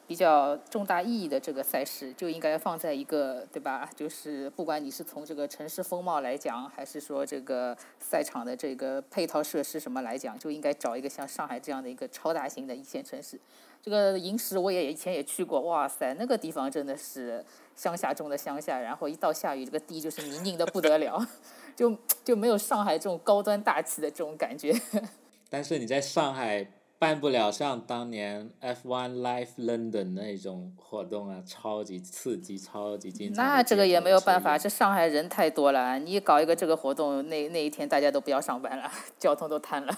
[0.07, 3.89] 比较重大意义的这个赛事，就应该放在一个对吧？
[3.95, 13.39] 就是不管你是从这个城市风貌来讲，还是说这个赛场的这个配套设施什么来讲，就应该找一个像上海这样的一个超大型的一线城市。
[13.81, 17.43] 这个银石我也以前也去过，哇塞，那个地方真的是
[17.75, 21.23] 乡下中的乡下，然后一到下雨，这个地就是泥泞的不得了，
[21.75, 24.73] 就就没有上海这种高端大气的这种感觉。
[25.51, 26.65] 但是你在上海
[27.05, 33.41] 办不了像当年 F1 Live London 那种活动啊，超级刺激，超级精彩。
[33.41, 39.95] 那这个也没有办法，这上海人太多了，你搞一个这个活动，那那一天大家都不要上班了， 交通都瘫了。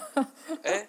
[0.62, 0.88] 哎。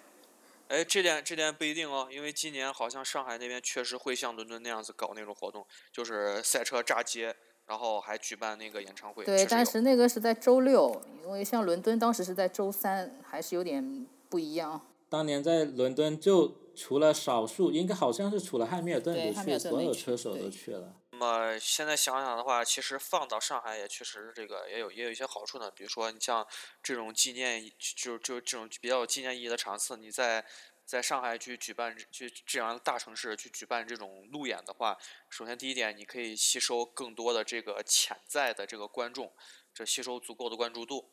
[0.68, 7.34] 哎，这点这点不一定哦，因为今年好像上海那边确实会像伦敦那样子搞那种活动，就是赛车炸街，
[7.66, 9.24] 然后还举办那个演唱会。
[9.24, 14.80] 对，但是那个是在周六，因为像伦敦当时是在周三，还是有点不一样。
[15.10, 20.94] 当年在伦敦就除了少数，应该好像是除了汉密尔顿不去，所有车手都去了。
[21.10, 25.68] 那么现在想想的话，其实放到上海也确实这个也有也有一些好处呢。
[25.72, 26.46] 比如说，你像
[26.80, 30.46] 这种纪念，就就这种比较有纪念意义的场次，你在
[30.86, 34.96] 在上海去举办去这样的大城市去举办这种路演的话，
[35.28, 39.32] 首先第一点，你可以吸收更多的这个潜在的这个观众，
[39.74, 41.10] 这吸收足够的关注度，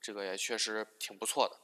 [0.00, 1.56] 这个也确实挺不错的。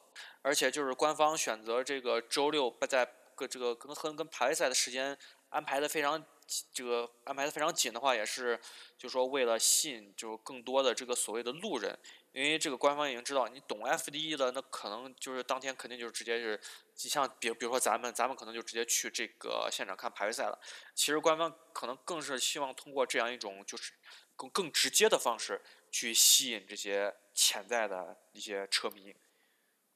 [0.43, 5.16] 而且就是官方选择这个周六在个这个跟跟跟排位赛的时间
[5.51, 6.25] 安排的非常。
[6.73, 8.59] 这个安排的非常紧的话，也是，
[8.97, 11.95] 就说为了吸引就是更多的这个所谓的路人，
[12.33, 16.59] 因为这个官方已经知道你懂 FDE 的，那可能就是当天肯定就是直接是，
[16.95, 20.59] 像比比如说咱们，咱们可能就直接去这个现场看排位赛了。
[20.95, 23.93] 其实官方可能更是希望通过这样一种就是
[24.35, 25.61] 更更直接的方式
[25.91, 29.14] 去吸引这些潜在的一些车迷。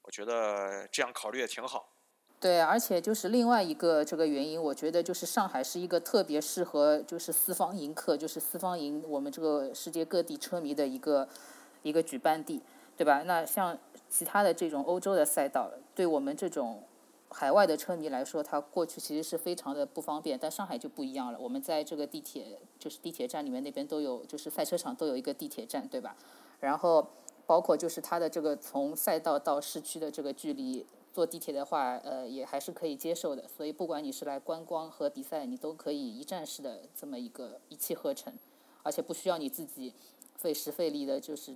[0.02, 1.88] 我觉得这样考虑也挺好。
[2.40, 11.28] 对，而且就是另外一个这个原因，我觉得就是上海是一个特别适合就是四方迎客，就是四方迎我们这个世界各地车迷的一个
[11.84, 12.60] 一个举办地，
[12.96, 13.22] 对吧？
[13.22, 13.78] 那像
[14.10, 16.82] 其他的这种欧洲的赛道，对我们这种
[17.30, 20.36] 海外的车迷来说，它过去其实是非常的不方便。
[20.36, 26.16] 但上海就不一样了，我们在这个地铁就是地铁站里面那边都有，就是赛车场都有一个地铁站，对吧？
[26.58, 27.08] 然后
[27.52, 30.86] 包括就是它的这个从赛道到市区的这个距离。
[31.12, 33.44] 坐地铁的话，呃，也还是可以接受的。
[33.46, 38.32] 所以不管你是来观光和比赛，你都可以一站式的这么一个一气呵成，
[38.82, 39.92] 而且不需要你自己
[40.36, 41.54] 费时费力的，就是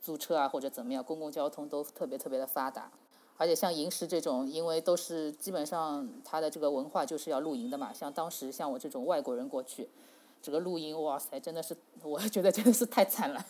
[0.00, 2.90] 租车啊或者怎么样，公共交通都特别特别的发达。
[3.36, 7.92] 而且像银石这种，因为都是基本上它的这个文化就是要露营的嘛。
[7.92, 9.90] 像当时像我这种外国人过去，
[10.40, 13.44] 这个露营，哇塞，真的是我 觉得真的是太惨了。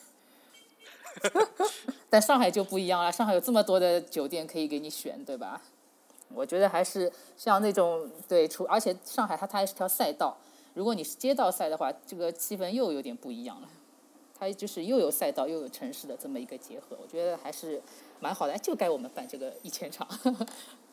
[2.11, 5.61] 但上海就不一样了，上海有这么多的酒店可以给你选，对吧？
[6.29, 10.37] 我觉得还是像那种对，除而且上海它它还是条赛道，
[10.75, 13.69] 如果你是街道赛的话，这个气氛又有点不一样了。
[14.37, 17.81] 它就是又有赛道又有城市的这么一个结合，我觉得还是
[18.19, 20.09] 蛮好的，就该我们办这个一千场。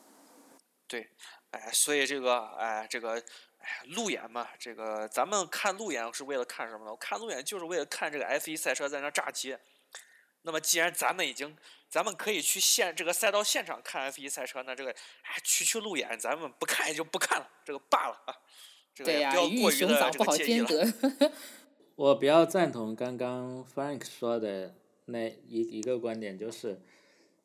[0.86, 1.08] 对，
[1.50, 3.20] 哎，所以这个哎，这个
[3.58, 6.92] 哎，路演嘛，这个咱们看路演是为了看什么呢？
[6.92, 9.58] 我看路演就是为了看这个 F 一赛车在那炸街。
[10.44, 11.56] 那么，既然咱们已经，
[11.88, 18.34] 咱们可以去现这个赛道现场看 F 一赛车，那这个哎，区区路演，咱们不看也就不看了，这个罢了啊。
[18.96, 21.32] 对呀，鱼与熊掌不好兼得。
[21.94, 24.74] 我比较赞同刚刚 Frank 说的
[25.04, 26.82] 那一一个观点，就是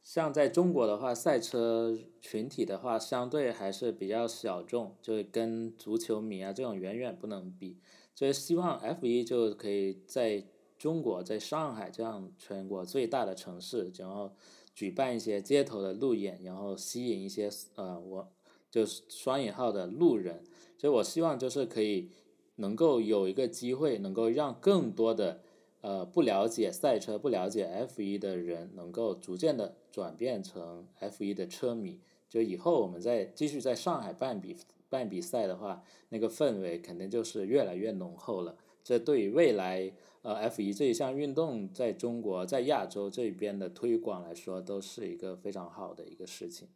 [0.04, 7.80] 像在中国的话，赛车群体的话，相对还是比较小众，就是跟足球迷啊这种远远不能比。
[8.16, 10.46] 所以希望 F 一就可以在。
[10.78, 14.32] 中国在上海这样全国最大的城市，然后
[14.74, 18.32] 举办一些街头的路演，然后吸引一些呃，我
[18.70, 20.44] 就是双引号的路人。
[20.78, 22.12] 所以我希望就是可以
[22.58, 25.42] 能够有一个机会，能够让更多的
[25.82, 32.00] 呃不了解赛车、不了解 F 一的人，能够逐渐的转变成 F 一的车迷。
[32.30, 34.56] 就以后我们再继续在上海办比
[34.90, 38.56] 办比赛的话，那个氛围肯定就是越来越浓厚了。
[38.84, 39.92] 这对于未来
[40.28, 46.68] 呃 F 一这一项运动在中国在亚洲这边的推广来说，都是一个非常好的一个事情。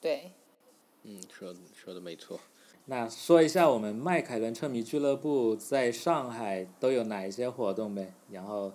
[0.00, 0.32] 对，
[1.02, 2.40] 嗯，说说的没错。
[2.86, 8.14] 那说一下我们迈凯伦车迷俱乐部在上海都有哪一些活动呗？
[8.30, 8.72] 然后，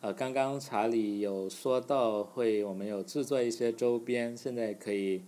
[0.00, 5.24] 呃，刚刚查理有说到会我们有制作一些周边，现在可以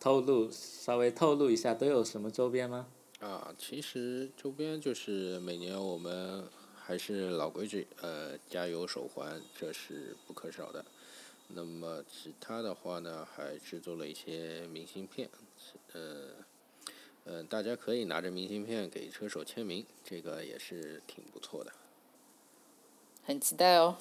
[0.00, 2.88] 透露稍微透露一下都有什么周边吗？
[3.20, 6.44] 啊，其实周边就是每年我们
[6.88, 10.82] 还是老规矩，呃，加油手环这是不可少的。
[11.48, 15.28] 那么其他的话呢，还制作了一些明信片，
[15.92, 16.30] 呃。
[17.26, 21.70] 嗯，大家可以拿着明信片给车手签名，这个也是挺不错的。
[23.22, 23.98] 很期待哦。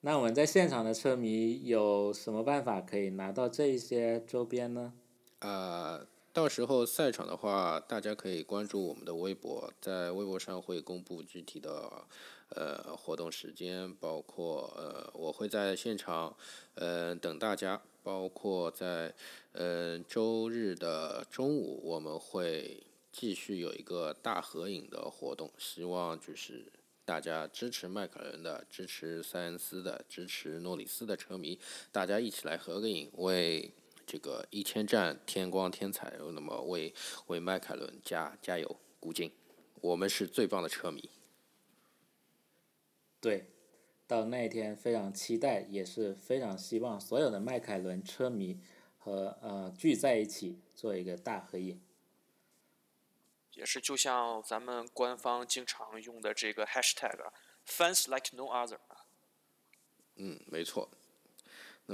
[0.00, 4.94] 那我们在现场的车迷有什么办法可以拿到这一些周边呢？
[5.40, 12.06] 啊，到时候赛场的话，大家可以关注我们的微博，在微博上会公布具体的
[12.48, 16.36] 呃活动时间，包括呃我会在现场
[16.74, 17.80] 呃等大家。
[18.04, 19.14] 包括在
[19.52, 26.64] 呃周日的中午，我们会继续有一个大合影的活动，希望就是
[27.04, 31.56] 大家支持迈凯伦的、支持塞恩斯的、支持诺里斯的车迷，
[31.92, 33.72] 大家一起来合个影，为
[34.06, 36.94] 这个一千站天光天彩，那么为
[37.26, 39.32] 为迈凯伦加加油鼓劲，
[39.80, 41.10] 我们是最棒的车迷。
[43.20, 43.48] 对。
[44.04, 48.60] 到那一天非常期待，也是非常希望所有的迈凯伦车迷
[48.98, 51.80] 和呃聚在一起做一个大合影。
[53.52, 58.80] 也是就像咱们官方经常用的这个 hashtag，fans like no other。
[60.16, 60.90] 嗯，没错。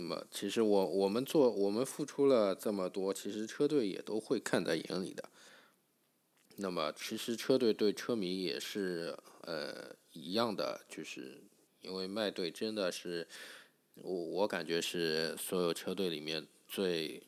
[0.00, 5.28] 那么其实我我们做我们付出了这么多，其实车队也都会看在眼里的。
[6.58, 11.42] 那么其实车队对车迷也是呃一样的，就是。
[11.80, 13.26] 因为麦队真的是，
[13.94, 17.22] 我我感觉是所有车队里面最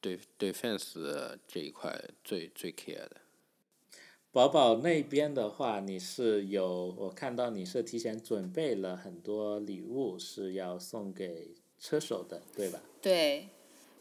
[0.00, 3.16] 对对 fans 这一块最最 care 的。
[4.32, 11.54] 宝宝那边的话，你是有我看到你是提前准备了很多礼物，是要送给
[11.84, 12.80] 车手的，对吧？
[13.02, 13.46] 对，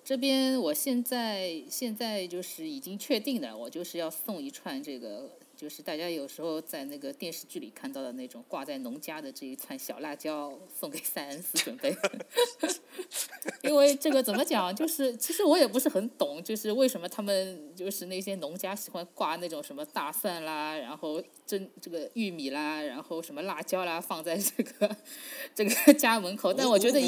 [0.06, 5.30] 这边我现在现在就是已经确定的，我就是要送一串这个。
[5.56, 11.96] 就是大家有时候在那个电视剧里看到的那种挂在农家的这一串小辣椒，送给塞恩斯准备。
[13.62, 24.98] 因为这个怎么讲，就是其实我也不是很懂，就是为什么他们就是那些农家喜欢挂那种什么大蒜啦，然后蒸这个玉米啦，然后什么辣椒啦，放在这个
[25.56, 26.52] 这个家门口。
[26.52, 27.08] 但我觉得一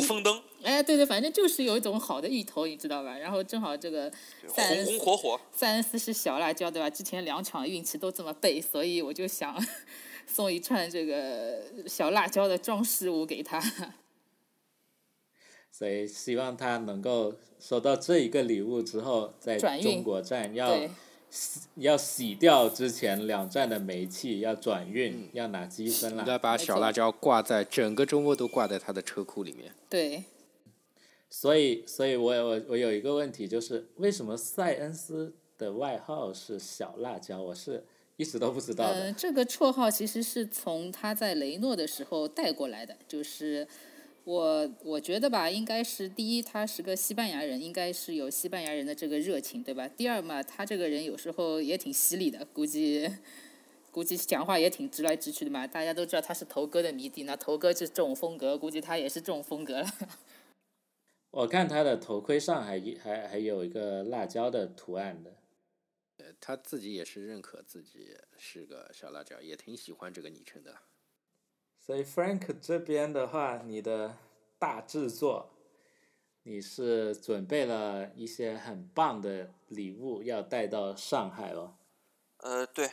[0.66, 3.16] 哎，对对，反正就是有一种好的意头，你知道吧？
[3.16, 4.12] 然后正好这个
[4.48, 6.90] 塞恩斯火火，塞恩斯是小辣椒，对吧？
[6.90, 9.56] 之前两场运气都这么背，所以我就想
[10.26, 13.62] 送一串这个小辣椒的装饰物给他。
[15.72, 20.80] 所以希望他能够收到这一个礼物之后，在中国站要
[21.76, 26.24] 要洗掉之前两站的煤气，要转运，要拿积分了。
[26.26, 29.72] 要把小辣椒挂在整个周末都挂在他的车库里面。
[29.88, 30.24] 对。
[31.30, 37.42] 所以，所以我我我有一个问题，就是为什么塞恩斯的外号是小辣椒？
[37.42, 37.84] 我是
[38.18, 39.10] 一直都不知道的。
[39.10, 43.68] 嗯，这个绰号其实是从他在雷诺的时候带过来的，就是。
[44.26, 49.88] 我我觉得吧，应该是第一，他是个西班牙人，应该是有西班牙人的这个热情，对吧？
[49.88, 53.08] 第二嘛，他这个人有时候也挺犀利的，估计
[53.92, 55.68] 估计讲话也挺直来直去的嘛。
[55.68, 59.88] 大家都知道他是头哥的迷弟，那头哥是这种风格，估计他也是这种风格了。
[61.36, 65.36] 我看他的头盔上还还还有一个辣椒的图案的。
[66.16, 70.78] 呃，他自己也是认可自己是个小辣椒，也挺喜欢这个昵称的。
[71.78, 74.18] 所以 Frank 这边的话，你的
[74.58, 75.52] 大制作，
[76.44, 81.76] 你是准备了一些很棒的礼物要带到上海哦。
[82.38, 82.92] 呃，对，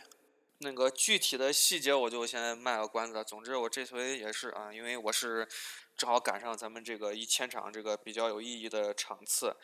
[0.59, 3.23] 那个具体的细节我就先卖个关子。
[3.23, 5.47] 总之，我这回也是啊，因为我是
[5.97, 9.57] 正好赶上咱们这个一千场这个比较有意义的场次，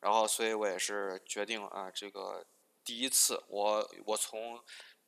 [0.00, 2.44] 然后所以我也是决定啊，这个
[2.84, 4.62] 第一次我我从。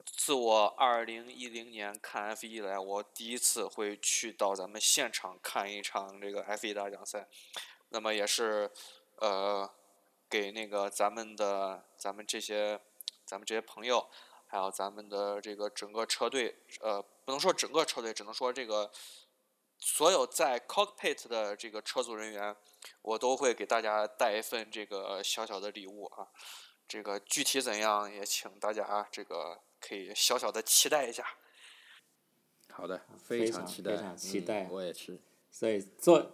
[0.07, 7.29] 自我二零一零年看 F 一来，我第一次会去到咱们现场看一场这个 F 一大奖赛，
[7.91, 8.71] 那么也是
[9.17, 9.71] 呃
[10.27, 12.81] 给那个咱们的咱们这些
[13.27, 14.09] 咱们这些朋友，
[14.47, 18.91] 还有咱们的这个整个车队，呃不能说整个车队，只能说这个
[19.81, 22.55] 所有在 Cockpit 的这个车组人员，
[23.03, 26.29] 我都会给大家带一份这个小小的礼物啊，
[26.87, 29.61] 这个具体怎样也请大家这个。
[29.83, 31.25] 可以小小的期待一下。
[32.69, 35.19] 好的，非常常期待，非常期待嗯，我也是。
[35.51, 36.31] 所以作，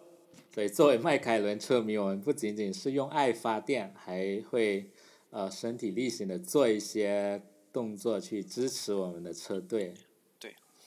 [0.52, 4.90] 所以作为迈凯伦车迷，我们不仅仅是用爱发电，还会
[5.30, 7.40] 呃身体力行的做一些
[7.72, 9.94] 动作去支持我们的车队。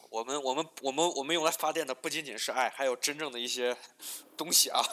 [0.09, 3.75] 我们我们我们我们用来发电的不仅仅是爱，还有真正的一些
[4.35, 4.81] 东西啊。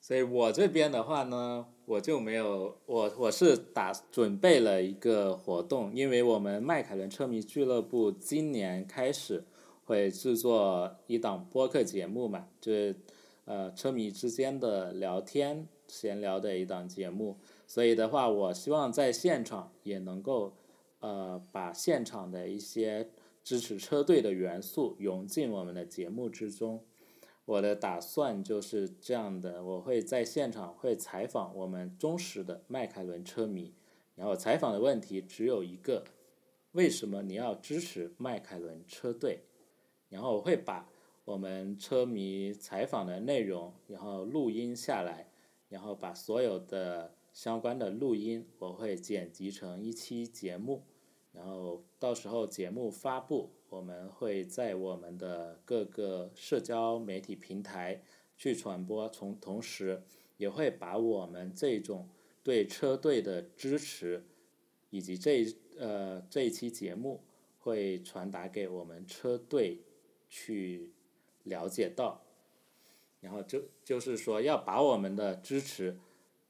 [0.00, 9.44] 所以我这边的话呢，我就没有我我是打准备了一个活动，因为我们迈凯伦车迷俱乐部今年开始
[9.84, 12.96] 会制作一档播客节目嘛，就是
[13.44, 17.38] 呃车迷之间的聊天闲聊的一档节目，
[17.68, 20.56] 所以的话，我希望在现场也能够
[21.00, 23.10] 呃把现场的一些
[23.44, 26.82] 支持车队的元素融进我们的节目之中。
[27.44, 33.74] 我的打算就是这样的，我会在现场会采访我们忠实的迈凯伦车迷，
[34.14, 36.04] 然后采访的问题只有一个：
[36.72, 39.44] 为什么你要支持迈凯伦车队？
[40.08, 40.88] 然后我会把
[41.26, 45.30] 我们车迷采访的内容，然后录音下来，
[45.68, 50.82] 然后把所有的相关的录音我会剪辑成一期节目，
[51.30, 58.02] 然后到时候节目发布，我们会在我们的各个社交媒体平台
[58.36, 60.02] 去传播，从同时
[60.36, 62.08] 也会把我们这种
[62.42, 64.24] 对车队的支持，
[64.90, 65.46] 以及这
[65.78, 67.22] 呃这一期节目
[67.60, 69.84] 会传达给我们车队
[70.28, 70.90] 去
[71.44, 72.20] 了解到，
[73.20, 76.00] 然后就就是说要把我们的支持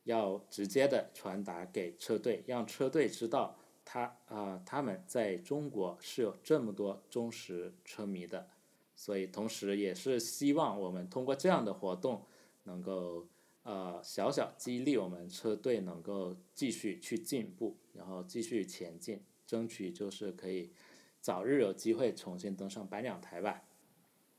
[0.08, 3.54] 要直接的传达给车队，让车队知道
[3.84, 8.48] 他啊、他们在中国是有这么多忠实车迷的，
[8.96, 12.24] 所以同时也是希望我们通过这样的活动
[12.64, 13.26] 能够
[13.64, 20.72] 呃小小激励我们车队能够继续去进步，然后继续前进，争取就是可以
[21.20, 23.62] 早日有机会重新登上颁奖台吧。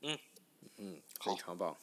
[0.00, 0.18] 嗯，
[0.78, 1.76] 嗯非常棒。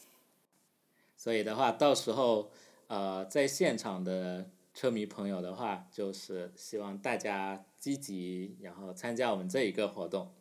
[1.16, 2.52] 所以的话，到时候
[2.88, 10.34] 呃，在现场的车迷朋友的话，就是希望大家积极，然后参加我们这一个活动。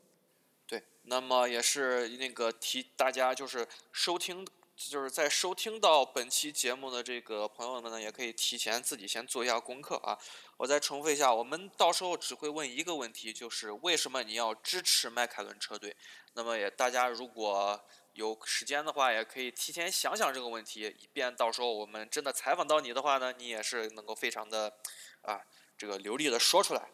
[0.66, 10.16] 对，那么也是那个提大家就是收听，就是在收听到本期节目的这个朋友们呢，也可以提前自己先做一下功课啊。
[10.58, 15.96] 我再重复一下，我们到时候只会问一个问题，就是为什么你要支持迈凯伦车队？
[16.34, 17.80] 那么也大家如果
[18.16, 24.72] 有时间的话，也可以提前想想这个问题，以便到时候我们真的采访到你的话呢，你也是能够非常的
[25.20, 25.40] 啊
[25.76, 26.88] 这个流利的说出来。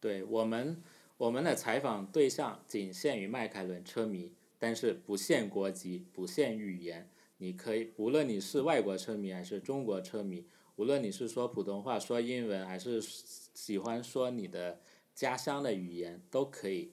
[0.00, 0.82] 对我们，
[1.16, 7.10] 我们的采访对象仅限于迈凯伦车迷，但是不限国籍，不限语言。
[7.38, 10.46] 你可以，无论你是外国车迷还是中国车迷，
[10.76, 14.80] 无论你是说普通话、说英文，还是喜欢说你的
[15.12, 16.92] 家乡的语言，都可以。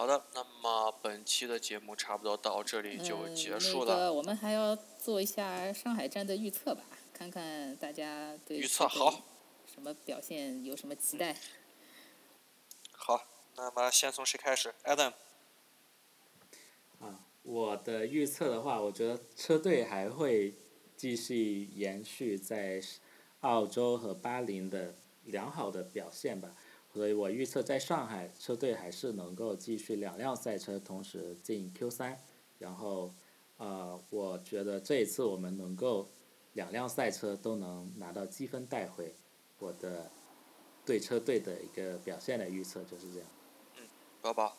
[0.00, 3.94] 好的，那么本期的节目差不多到这里就嗯，结束了。
[3.94, 6.82] 那个我们还要做一下上海站的预测吧，
[7.12, 9.20] 看看大家对预测好
[9.66, 11.36] 什么表现有什么期待。
[12.92, 13.26] 好，
[13.56, 15.12] 那么先从谁开始？Adam。
[17.00, 20.54] 啊，我的预测的话，我觉得车队还会
[20.96, 22.82] 继续延续在
[23.40, 24.94] 澳洲和巴林的
[25.24, 26.56] 良好的表现吧，
[26.92, 32.18] 所以我预测在上海车队还是能够继续两辆赛车同时进 Q 三，
[32.58, 33.12] 然后
[33.58, 36.08] 呃，我觉得这一次我们能够
[36.54, 39.14] 两辆赛车都能拿到积分带回，
[39.60, 40.10] 我的
[40.84, 43.28] 对车队的一个表现的预测就是这样。
[43.78, 43.86] 嗯
[44.20, 44.56] 宝宝，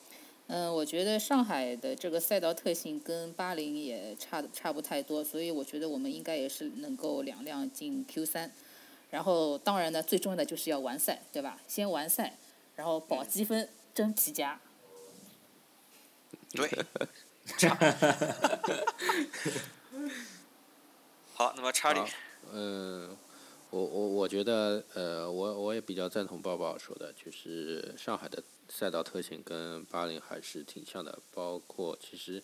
[0.48, 8.52] 嗯，我觉得上海的这个赛道特性跟巴林也差差不太多，所以我觉得我们应该也是能够两辆进 Q 三。
[9.12, 11.60] 然后当然呢，最重要的就是要完赛，对吧？
[11.68, 12.36] 先完赛，
[12.76, 14.60] 然后保积分，争皮夹。
[16.52, 16.68] 对。
[21.34, 22.08] 好，那么查理好，
[22.54, 23.18] 嗯，
[23.72, 32.42] 我我我觉得，呃，我我也比较赞同抱抱说的，就是上海的赛道特性跟巴林还是挺像的，包括其实，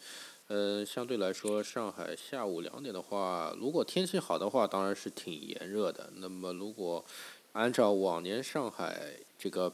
[0.47, 6.09] 呃，相对来说，上海下午两点的话，如果天气好的话，当然是挺炎热的。
[6.15, 7.03] 那么如果
[7.51, 9.73] 按照往年上海这个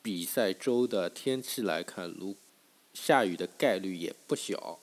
[0.00, 2.34] 比赛周的天气来看，如
[2.94, 4.78] 下雨的概率也不小。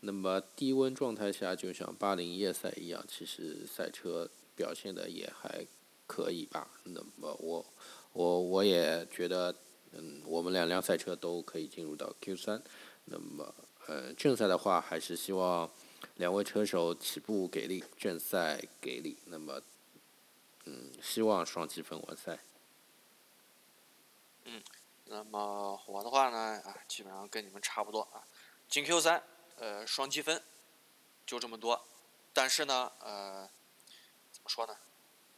[0.00, 5.66] 那么低温状态下，就像巴林夜赛一样，其实赛车表现的也还
[6.06, 6.68] 可以吧。
[6.84, 7.64] 那么我
[8.12, 9.54] 我我也觉得，
[9.92, 12.62] 嗯，我们两辆赛车都可以进入到 Q 三。
[13.06, 13.54] 那么
[13.88, 15.68] 呃，正赛的话，还是希望
[16.16, 19.16] 两位车手起步给力，正赛给力。
[19.24, 19.62] 那么
[20.66, 22.38] 嗯，希望双积分完赛。
[24.44, 24.62] 嗯，
[25.06, 28.20] 那么我的话呢，啊，基本上跟你们差不多啊。
[28.68, 29.22] 进 Q 三，
[29.56, 30.42] 呃，双积分，
[31.24, 31.82] 就这么多。
[32.34, 33.48] 但是呢，呃，
[34.30, 34.76] 怎么说呢？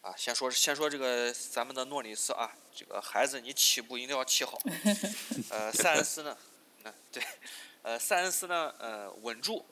[0.03, 4.59] 啊，先说先说这个咱们的诺里斯啊，这个孩子你起步一定要起好。
[5.51, 6.37] 呃，塞恩斯呢，
[6.83, 7.23] 那对，
[7.83, 9.65] 呃，塞恩斯呢，呃，稳住，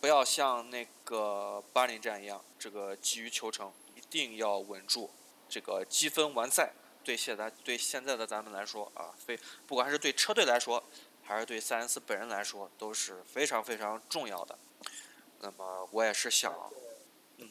[0.00, 5.10] 不要像那个巴林站一样，这个急于求成，一定要稳住。
[5.48, 6.72] 这个积分完赛，
[7.02, 10.82] 对现在对现在的咱们来说啊，非不管是对车队来说，
[11.22, 14.56] 还是对塞恩斯本人来说，都是非常非常重要的。
[15.40, 16.54] 那么我也是想，
[17.38, 17.50] 嗯，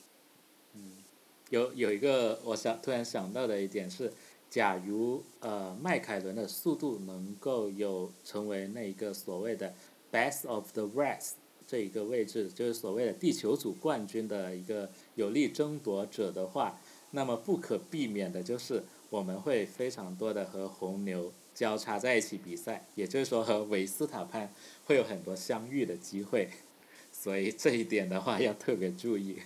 [0.74, 1.04] 嗯
[1.50, 4.12] 有有一个我想突然想到的一点是，
[4.52, 9.74] 假如呃迈凯伦的速度能够有成为那一个所谓的
[10.12, 11.32] best of the rest
[11.66, 16.78] 这一个位置，就是所谓的地球组冠军的一个有力争夺者的话，
[17.12, 24.54] 那么不可避免的就是我们会非常多的和红牛交叉在一起比赛，也就是说和维斯塔潘
[24.86, 26.49] 会有很多相遇的机会，
[27.14, 29.39] 所以这一点的话要特别注意。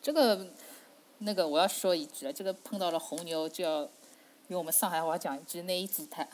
[0.00, 0.46] 这个
[1.18, 3.86] 那个我要说一句了，这个碰到了红牛就要
[4.48, 6.28] 用我们上海话讲一句那一姿态。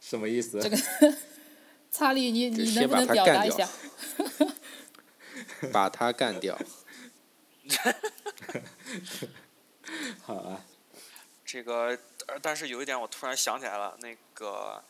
[0.00, 0.60] 什么意思？
[0.60, 0.76] 这个
[1.90, 3.68] 查理，你你能不能表达一下？
[5.72, 6.58] 把他干掉。
[10.22, 10.64] 好啊，
[11.44, 11.96] 这个，
[12.26, 14.82] 呃但是有一点我突然想起来了，那个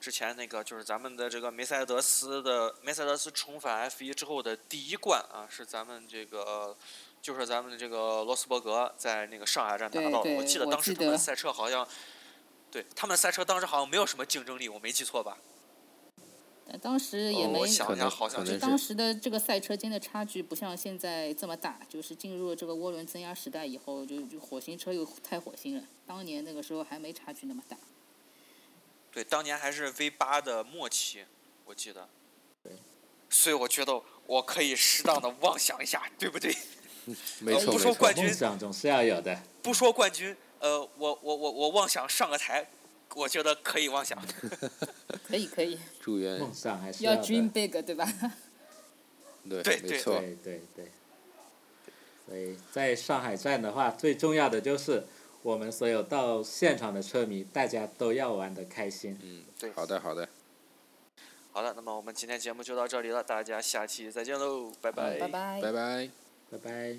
[0.00, 6.76] 之前那个就是咱们的这个梅赛德斯的梅赛德斯重返 F 一之后的第一冠啊，是咱们这个
[7.22, 10.24] 就是咱们的这个罗斯伯格在那个上海站拿到的。
[10.24, 11.86] 对对我记得当时他们赛车好像，
[12.70, 15.38] 对他们赛车当时好像没有什么竞争力，我没记错吧？
[16.66, 25.84] 但当时也没哦想可能想好像可能当时的这个赛车间的差距不像现在这么大，就是进入了这个涡轮增压时代以后，就就火星车又太火星了。
[26.06, 27.76] 当年那个时候还没差距那么大。
[29.12, 31.24] 对，当年还是 V 八的末期，
[31.66, 32.08] 我记得。
[32.62, 32.72] 对。
[33.28, 36.56] 所以我觉得我可以适当的妄想一下，对不对？
[37.40, 39.38] 没呃不错没错说冠军梦想总是要有的。
[39.62, 42.66] 不说冠军，呃，我我我我妄想上个台，
[43.14, 44.18] 我觉得可以妄想。
[45.28, 47.22] 可以可以，祝愿梦想还是要的。
[47.22, 48.06] dream big 对吧？
[49.48, 50.86] 对对对没错，对对对。
[52.26, 55.04] 所以在上海站的话，最重要的就是
[55.42, 59.18] 我们所有到现场的车迷，大家都要玩的开心。
[59.22, 60.28] 嗯对，好的好的，
[61.52, 65.18] 好的，那么我们今天节目就到这里了，大家下期再见喽，拜拜。
[65.18, 65.60] 拜拜。
[65.60, 66.21] 拜拜。
[66.52, 66.98] 拜拜。